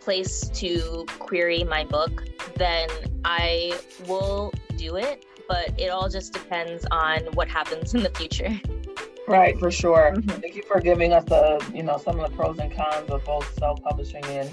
place 0.00 0.48
to 0.54 1.06
query 1.20 1.62
my 1.62 1.84
book, 1.84 2.24
then 2.56 2.88
I 3.24 3.78
will 4.08 4.52
do 4.76 4.96
it. 4.96 5.24
But 5.48 5.78
it 5.78 5.90
all 5.90 6.08
just 6.08 6.32
depends 6.32 6.84
on 6.90 7.20
what 7.34 7.46
happens 7.46 7.94
in 7.94 8.02
the 8.02 8.10
future. 8.10 8.60
Right, 9.28 9.58
for 9.58 9.72
sure. 9.72 10.12
Mm-hmm. 10.14 10.40
Thank 10.40 10.54
you 10.54 10.62
for 10.62 10.80
giving 10.80 11.12
us 11.12 11.24
the, 11.24 11.60
you 11.74 11.82
know, 11.82 11.98
some 11.98 12.20
of 12.20 12.30
the 12.30 12.36
pros 12.36 12.60
and 12.60 12.72
cons 12.72 13.10
of 13.10 13.24
both 13.24 13.52
self-publishing 13.58 14.24
and 14.24 14.48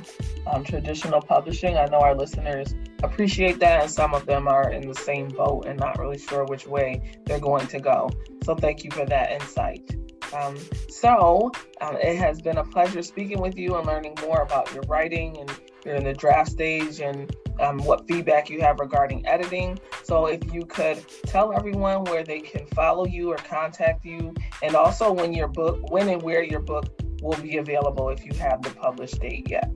um, 0.48 0.64
traditional 0.64 1.22
publishing. 1.22 1.78
I 1.78 1.86
know 1.86 2.00
our 2.00 2.16
listeners 2.16 2.74
appreciate 3.04 3.60
that, 3.60 3.84
and 3.84 3.92
some 3.92 4.14
of 4.14 4.26
them 4.26 4.48
are 4.48 4.72
in 4.72 4.88
the 4.88 4.96
same 4.96 5.28
boat 5.28 5.66
and 5.68 5.80
not 5.80 6.00
really 6.00 6.18
sure 6.18 6.46
which 6.46 6.66
way 6.66 7.20
they're 7.26 7.40
going 7.40 7.68
to 7.68 7.80
go. 7.80 8.10
So, 8.44 8.56
thank 8.56 8.84
you 8.84 8.92
for 8.92 9.06
that 9.06 9.32
insight. 9.32 9.96
Um, 10.34 10.58
so, 10.90 11.52
um, 11.82 11.98
it 11.98 12.18
has 12.18 12.42
been 12.42 12.58
a 12.58 12.64
pleasure 12.64 13.02
speaking 13.04 13.40
with 13.40 13.58
you 13.58 13.76
and 13.76 13.86
learning 13.86 14.16
more 14.22 14.42
about 14.42 14.74
your 14.74 14.84
writing 14.88 15.38
and 15.40 15.52
you're 15.86 15.96
in 15.96 16.06
the 16.06 16.14
draft 16.14 16.50
stage 16.50 17.02
and 17.02 17.36
um, 17.60 17.78
what 17.80 18.08
feedback 18.08 18.50
you 18.50 18.62
have 18.62 18.80
regarding 18.80 19.28
editing. 19.28 19.80
So, 20.04 20.26
if 20.26 20.54
you 20.54 20.66
could 20.66 21.06
tell 21.26 21.54
everyone 21.54 22.06
where 22.06 22.24
they 22.24 22.40
can 22.40 22.66
follow 22.68 23.06
you 23.06 23.32
or 23.32 23.38
contact 23.38 24.06
you, 24.06 24.34
and 24.62 24.76
also 24.76 25.12
when 25.12 25.34
your 25.34 25.48
book, 25.48 25.92
when 25.92 26.10
and 26.10 26.22
where 26.22 26.44
your 26.44 26.62
book 26.62 26.86
will 27.22 27.40
be 27.42 27.58
available 27.58 28.10
if 28.10 28.26
you 28.26 28.34
have 28.34 28.62
the 28.62 28.70
published 28.72 29.20
date 29.20 29.50
yet. 29.50 29.72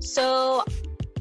So, 0.00 0.64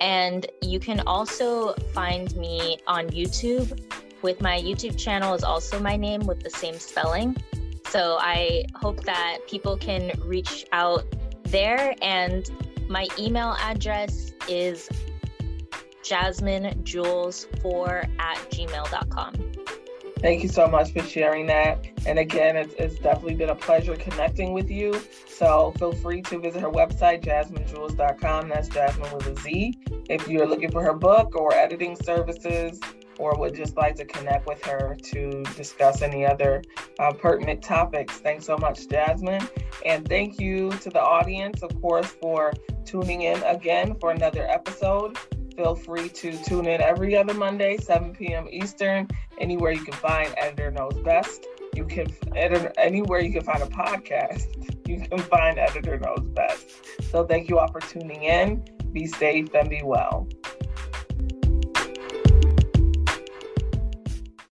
And 0.00 0.46
you 0.62 0.80
can 0.80 1.00
also 1.00 1.74
find 1.92 2.34
me 2.36 2.78
on 2.86 3.10
YouTube. 3.10 3.78
With 4.22 4.40
my 4.40 4.58
YouTube 4.58 4.98
channel 4.98 5.34
is 5.34 5.44
also 5.44 5.78
my 5.78 5.96
name 5.96 6.22
with 6.22 6.42
the 6.42 6.48
same 6.48 6.78
spelling. 6.78 7.36
So 7.90 8.16
I 8.18 8.64
hope 8.74 9.04
that 9.04 9.40
people 9.46 9.76
can 9.76 10.10
reach 10.24 10.64
out 10.72 11.04
there 11.44 11.94
and 12.00 12.50
my 12.88 13.08
email 13.18 13.54
address 13.60 14.32
is 14.48 14.88
jazminejules4 16.08 18.08
at 18.18 18.38
gmail.com. 18.50 19.34
Thank 20.20 20.42
you 20.42 20.48
so 20.48 20.66
much 20.66 20.92
for 20.92 21.02
sharing 21.02 21.44
that. 21.46 21.86
And 22.06 22.18
again, 22.18 22.56
it's, 22.56 22.74
it's, 22.78 22.94
definitely 22.96 23.34
been 23.34 23.50
a 23.50 23.54
pleasure 23.54 23.94
connecting 23.96 24.54
with 24.54 24.70
you. 24.70 24.98
So 25.28 25.74
feel 25.78 25.92
free 25.92 26.22
to 26.22 26.38
visit 26.38 26.62
her 26.62 26.70
website, 26.70 27.22
jazminejules.com. 27.22 28.48
That's 28.48 28.70
Jazmine 28.70 29.12
with 29.12 29.26
a 29.26 29.36
Z. 29.40 29.78
If 30.08 30.26
you're 30.26 30.46
looking 30.46 30.70
for 30.70 30.82
her 30.82 30.94
book 30.94 31.36
or 31.36 31.54
editing 31.54 31.96
services, 31.96 32.80
or 33.18 33.38
would 33.38 33.54
just 33.54 33.76
like 33.76 33.94
to 33.96 34.04
connect 34.04 34.46
with 34.46 34.62
her 34.64 34.96
to 35.02 35.42
discuss 35.56 36.02
any 36.02 36.26
other 36.26 36.62
uh, 36.98 37.12
pertinent 37.12 37.62
topics. 37.62 38.18
Thanks 38.18 38.44
so 38.44 38.56
much, 38.58 38.86
Jazmine. 38.88 39.48
And 39.84 40.06
thank 40.08 40.38
you 40.38 40.70
to 40.70 40.90
the 40.90 41.00
audience, 41.00 41.62
of 41.62 41.80
course, 41.80 42.10
for 42.20 42.52
tuning 42.84 43.22
in 43.22 43.42
again 43.44 43.96
for 43.98 44.10
another 44.10 44.46
episode. 44.46 45.16
Feel 45.56 45.74
free 45.74 46.10
to 46.10 46.36
tune 46.44 46.66
in 46.66 46.82
every 46.82 47.16
other 47.16 47.32
Monday, 47.32 47.78
7 47.78 48.12
p.m. 48.14 48.46
Eastern, 48.50 49.08
anywhere 49.38 49.72
you 49.72 49.82
can 49.82 49.94
find 49.94 50.34
Editor 50.36 50.70
Knows 50.70 50.98
Best. 51.02 51.46
You 51.74 51.86
can 51.86 52.06
editor 52.34 52.72
anywhere 52.76 53.20
you 53.20 53.32
can 53.32 53.42
find 53.42 53.62
a 53.62 53.66
podcast. 53.66 54.46
You 54.86 55.00
can 55.00 55.18
find 55.18 55.58
Editor 55.58 55.98
Knows 55.98 56.28
Best. 56.28 56.68
So 57.10 57.24
thank 57.24 57.48
you 57.48 57.58
all 57.58 57.68
for 57.68 57.80
tuning 57.80 58.24
in. 58.24 58.64
Be 58.92 59.06
safe 59.06 59.54
and 59.54 59.70
be 59.70 59.80
well. 59.82 60.28